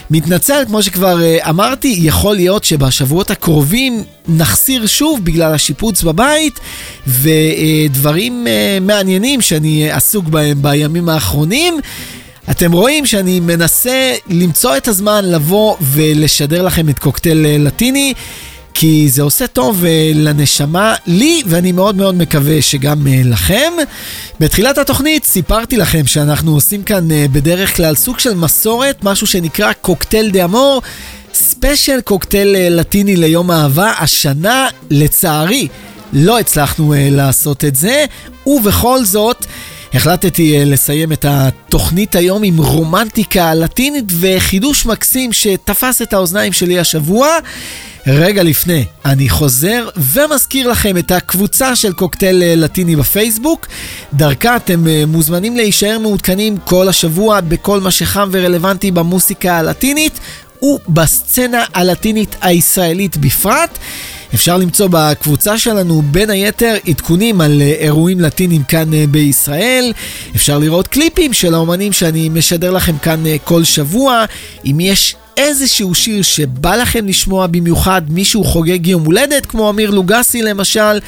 מתנצל, 0.09 0.63
כמו 0.67 0.83
שכבר 0.83 1.21
אה, 1.21 1.49
אמרתי, 1.49 1.95
יכול 2.01 2.35
להיות 2.35 2.63
שבשבועות 2.63 3.31
הקרובים 3.31 4.03
נחסיר 4.27 4.85
שוב 4.85 5.25
בגלל 5.25 5.53
השיפוץ 5.53 6.03
בבית, 6.03 6.59
ודברים 7.07 8.47
אה, 8.47 8.77
מעניינים 8.81 9.41
שאני 9.41 9.91
עסוק 9.91 10.25
בהם 10.25 10.61
בימים 10.61 11.09
האחרונים. 11.09 11.79
אתם 12.51 12.71
רואים 12.71 13.05
שאני 13.05 13.39
מנסה 13.39 14.13
למצוא 14.29 14.77
את 14.77 14.87
הזמן 14.87 15.25
לבוא 15.25 15.75
ולשדר 15.81 16.61
לכם 16.61 16.89
את 16.89 16.99
קוקטייל 16.99 17.45
אה, 17.45 17.57
לטיני. 17.59 18.13
כי 18.79 19.09
זה 19.09 19.21
עושה 19.21 19.47
טוב 19.47 19.85
אה, 19.85 20.11
לנשמה, 20.15 20.95
לי, 21.07 21.41
ואני 21.45 21.71
מאוד 21.71 21.95
מאוד 21.95 22.15
מקווה 22.15 22.61
שגם 22.61 23.07
אה, 23.07 23.21
לכם. 23.25 23.73
בתחילת 24.39 24.77
התוכנית 24.77 25.25
סיפרתי 25.25 25.77
לכם 25.77 26.05
שאנחנו 26.05 26.53
עושים 26.53 26.83
כאן 26.83 27.11
אה, 27.11 27.25
בדרך 27.31 27.75
כלל 27.75 27.95
סוג 27.95 28.19
של 28.19 28.33
מסורת, 28.33 29.03
משהו 29.03 29.27
שנקרא 29.27 29.73
קוקטייל 29.73 30.31
דה 30.31 30.45
אמור, 30.45 30.81
ספיישל 31.33 32.01
קוקטייל 32.01 32.55
לטיני 32.79 33.15
ליום 33.15 33.51
אהבה. 33.51 33.91
השנה, 33.99 34.67
לצערי, 34.89 35.67
לא 36.13 36.39
הצלחנו 36.39 36.93
לעשות 36.97 37.65
את 37.65 37.75
זה, 37.75 38.05
ובכל 38.45 39.05
זאת... 39.05 39.45
החלטתי 39.97 40.65
לסיים 40.65 41.11
את 41.11 41.25
התוכנית 41.29 42.15
היום 42.15 42.43
עם 42.43 42.57
רומנטיקה 42.57 43.53
לטינית 43.53 44.05
וחידוש 44.19 44.85
מקסים 44.85 45.33
שתפס 45.33 46.01
את 46.01 46.13
האוזניים 46.13 46.53
שלי 46.53 46.79
השבוע. 46.79 47.27
רגע 48.07 48.43
לפני, 48.43 48.85
אני 49.05 49.29
חוזר 49.29 49.89
ומזכיר 49.97 50.67
לכם 50.67 50.97
את 50.97 51.11
הקבוצה 51.11 51.75
של 51.75 51.93
קוקטייל 51.93 52.43
אה, 52.43 52.55
לטיני 52.55 52.95
בפייסבוק. 52.95 53.67
דרכה 54.13 54.55
אתם 54.55 54.87
אה, 54.87 55.03
מוזמנים 55.07 55.55
להישאר 55.55 55.99
מעודכנים 55.99 56.57
כל 56.57 56.89
השבוע 56.89 57.41
בכל 57.41 57.79
מה 57.79 57.91
שחם 57.91 58.29
ורלוונטי 58.31 58.91
במוסיקה 58.91 59.57
הלטינית 59.57 60.19
ובסצנה 60.61 61.63
הלטינית 61.73 62.35
הישראלית 62.41 63.17
בפרט. 63.17 63.77
אפשר 64.33 64.57
למצוא 64.57 64.87
בקבוצה 64.91 65.57
שלנו 65.57 66.01
בין 66.01 66.29
היתר 66.29 66.75
עדכונים 66.87 67.41
על 67.41 67.61
אה, 67.61 67.67
אירועים 67.79 68.19
לטינים 68.19 68.63
כאן 68.63 68.89
בישראל. 69.11 69.93
אפשר 70.35 70.57
לראות 70.57 70.87
קליפים 70.87 71.33
של 71.33 71.53
האומנים 71.53 71.93
שאני 71.93 72.29
משדר 72.29 72.71
לכם 72.71 72.97
כאן 72.97 73.23
כל 73.43 73.63
שבוע. 73.63 74.25
אם 74.65 74.79
יש 74.79 75.15
איזשהו 75.37 75.95
שיר 75.95 76.21
שבא 76.21 76.75
לכם 76.75 77.07
לשמוע 77.07 77.47
במיוחד, 77.47 78.01
מישהו 78.09 78.43
חוגג 78.43 78.87
יום 78.87 79.05
הולדת, 79.05 79.45
כמו 79.45 79.69
אמיר 79.69 79.91
לוגסי 79.91 80.41
למשל, 80.41 80.99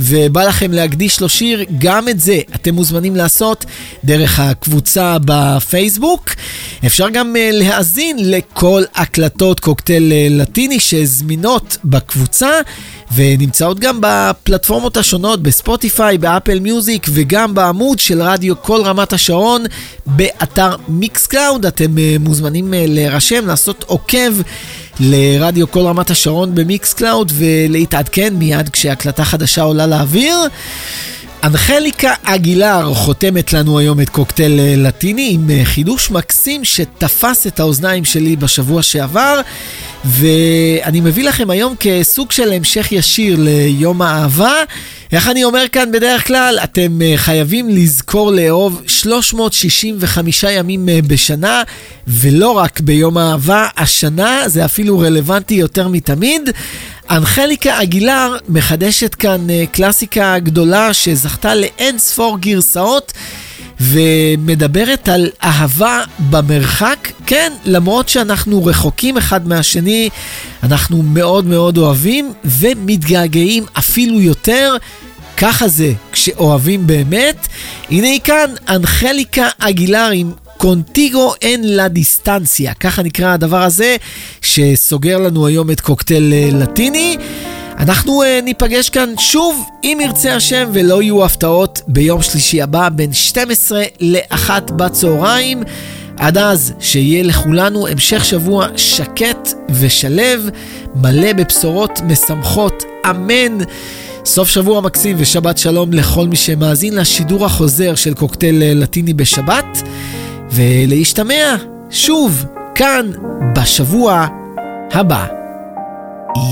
ובא 0.00 0.44
לכם 0.44 0.72
להקדיש 0.72 1.20
לו 1.20 1.28
שיר, 1.28 1.64
גם 1.78 2.08
את 2.08 2.20
זה 2.20 2.40
אתם 2.54 2.74
מוזמנים 2.74 3.16
לעשות 3.16 3.64
דרך 4.04 4.40
הקבוצה 4.40 5.16
בפייסבוק. 5.24 6.30
אפשר 6.86 7.08
גם 7.08 7.34
אה, 7.36 7.54
להאזין 7.54 8.16
לכל 8.30 8.82
הקלטות 8.94 9.60
קוקטייל 9.60 10.12
אה, 10.12 10.32
לטיני 10.32 10.80
שזמינות 10.80 11.76
בקבוצה. 11.84 12.50
ונמצאות 13.14 13.80
גם 13.80 13.98
בפלטפורמות 14.00 14.96
השונות, 14.96 15.42
בספוטיפיי, 15.42 16.18
באפל 16.18 16.60
מיוזיק 16.60 17.06
וגם 17.10 17.54
בעמוד 17.54 17.98
של 17.98 18.22
רדיו 18.22 18.62
כל 18.62 18.80
רמת 18.84 19.12
השרון 19.12 19.64
באתר 20.06 20.76
מיקס 20.88 21.26
קלאוד. 21.26 21.66
אתם 21.66 21.96
אה, 21.96 22.00
מוזמנים 22.20 22.72
אה, 22.72 22.76
להירשם, 22.76 23.46
לעשות 23.46 23.84
עוקב 23.88 24.32
לרדיו 25.00 25.70
כל 25.70 25.80
רמת 25.80 26.10
השרון 26.10 26.54
במיקס 26.54 26.92
קלאוד 26.94 27.32
ולהתעדכן 27.34 28.34
מיד 28.34 28.68
כשהקלטה 28.68 29.24
חדשה 29.24 29.62
עולה 29.62 29.86
לאוויר. 29.86 30.36
אנחליקה 31.44 32.14
אגילר 32.22 32.94
חותמת 32.94 33.52
לנו 33.52 33.78
היום 33.78 34.00
את 34.00 34.08
קוקטייל 34.08 34.60
אה, 34.60 34.74
לטיני 34.76 35.30
עם 35.32 35.50
חידוש 35.64 36.10
מקסים 36.10 36.64
שתפס 36.64 37.46
את 37.46 37.60
האוזניים 37.60 38.04
שלי 38.04 38.36
בשבוע 38.36 38.82
שעבר. 38.82 39.40
ואני 40.04 41.00
מביא 41.00 41.24
לכם 41.24 41.50
היום 41.50 41.74
כסוג 41.80 42.32
של 42.32 42.52
המשך 42.52 42.92
ישיר 42.92 43.36
ליום 43.38 44.02
האהבה. 44.02 44.52
איך 45.12 45.28
אני 45.28 45.44
אומר 45.44 45.64
כאן 45.72 45.92
בדרך 45.92 46.26
כלל, 46.26 46.58
אתם 46.64 47.02
אה, 47.02 47.12
חייבים 47.16 47.68
לזכור 47.68 48.32
לאהוב 48.32 48.82
365 48.86 50.44
ימים 50.50 50.88
אה, 50.88 50.98
בשנה, 51.06 51.62
ולא 52.06 52.50
רק 52.50 52.80
ביום 52.80 53.18
האהבה, 53.18 53.66
השנה 53.76 54.42
זה 54.46 54.64
אפילו 54.64 54.98
רלוונטי 54.98 55.54
יותר 55.54 55.88
מתמיד. 55.88 56.50
אנחליקה 57.10 57.82
אגילר 57.82 58.36
מחדשת 58.48 59.14
כאן 59.14 59.50
אה, 59.50 59.64
קלאסיקה 59.72 60.38
גדולה 60.38 60.94
שזכתה 60.94 61.54
לאין 61.54 61.98
ספור 61.98 62.38
גרסאות. 62.38 63.12
ומדברת 63.80 65.08
על 65.08 65.30
אהבה 65.44 66.02
במרחק. 66.30 67.08
כן, 67.26 67.52
למרות 67.64 68.08
שאנחנו 68.08 68.64
רחוקים 68.64 69.16
אחד 69.16 69.48
מהשני, 69.48 70.08
אנחנו 70.62 71.02
מאוד 71.02 71.44
מאוד 71.44 71.78
אוהבים 71.78 72.32
ומתגעגעים 72.44 73.64
אפילו 73.78 74.20
יותר. 74.20 74.76
ככה 75.36 75.68
זה 75.68 75.92
כשאוהבים 76.12 76.86
באמת. 76.86 77.46
הנה 77.90 78.06
היא 78.06 78.20
כאן, 78.24 78.50
אנחליקה 78.68 79.48
אגילר 79.58 80.10
עם 80.14 80.32
קונטיגו 80.58 81.34
אין 81.42 81.76
לה 81.76 81.88
דיסטנציה, 81.88 82.74
ככה 82.74 83.02
נקרא 83.02 83.32
הדבר 83.32 83.62
הזה 83.62 83.96
שסוגר 84.42 85.18
לנו 85.18 85.46
היום 85.46 85.70
את 85.70 85.80
קוקטייל 85.80 86.32
אה, 86.32 86.48
לטיני. 86.52 87.16
אנחנו 87.78 88.22
uh, 88.22 88.44
ניפגש 88.44 88.90
כאן 88.90 89.08
שוב, 89.18 89.64
אם 89.84 89.98
ירצה 90.02 90.34
השם, 90.34 90.68
ולא 90.72 91.02
יהיו 91.02 91.24
הפתעות, 91.24 91.80
ביום 91.88 92.22
שלישי 92.22 92.62
הבא 92.62 92.88
בין 92.88 93.12
12 93.12 93.82
ל-1 94.00 94.50
בצהריים. 94.72 95.62
עד 96.16 96.38
אז, 96.38 96.72
שיהיה 96.80 97.22
לכולנו 97.22 97.88
המשך 97.88 98.24
שבוע 98.24 98.66
שקט 98.76 99.48
ושלב, 99.70 100.48
מלא 100.94 101.32
בבשורות 101.32 102.00
משמחות, 102.00 102.84
אמן. 103.10 103.58
סוף 104.24 104.48
שבוע 104.48 104.80
מקסים 104.80 105.16
ושבת 105.18 105.58
שלום 105.58 105.92
לכל 105.92 106.26
מי 106.26 106.36
שמאזין 106.36 106.94
לשידור 106.94 107.44
החוזר 107.44 107.94
של 107.94 108.14
קוקטייל 108.14 108.62
אה, 108.62 108.74
לטיני 108.74 109.12
בשבת, 109.14 109.82
ולהשתמע 110.52 111.56
שוב 111.90 112.44
כאן 112.74 113.10
בשבוע 113.56 114.26
abba. 114.92 115.38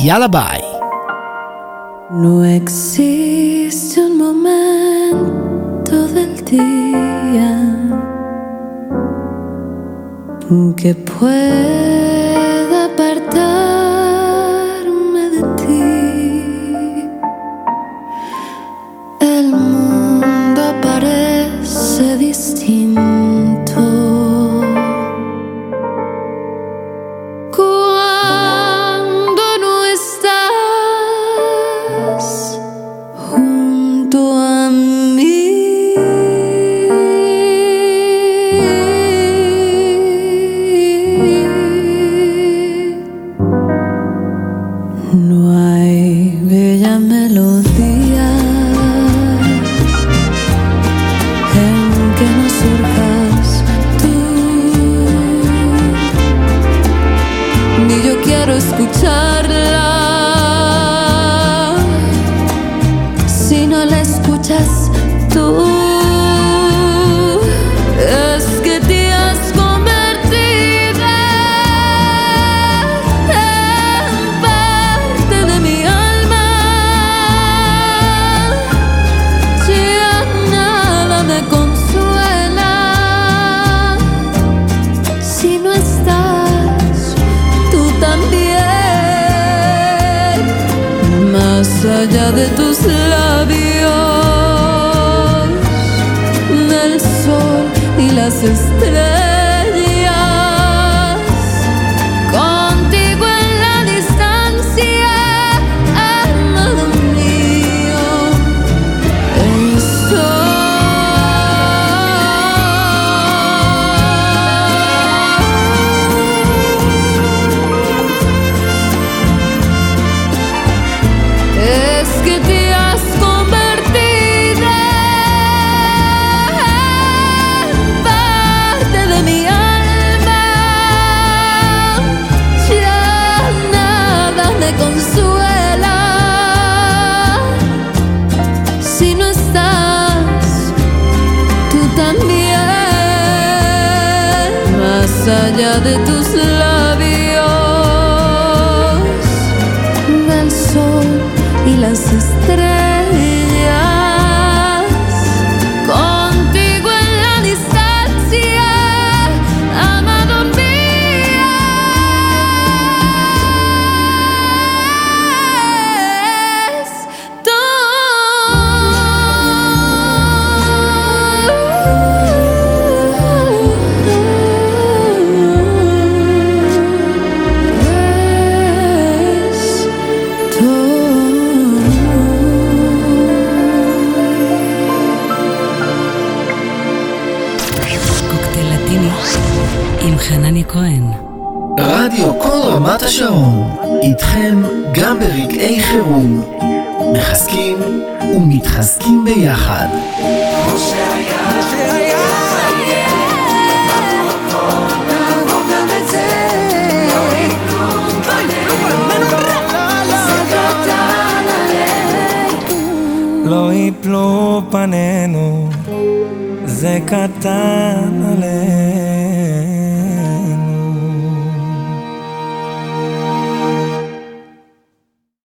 יאללה 0.04 0.28
ביי. 0.28 0.60
No 2.10 2.44
existe 2.44 4.00
un 4.08 4.14
momento 4.24 5.96
del 6.14 6.34
día 6.44 7.52
que 10.80 10.92
pueda 10.94 12.78
apartarme 12.90 13.85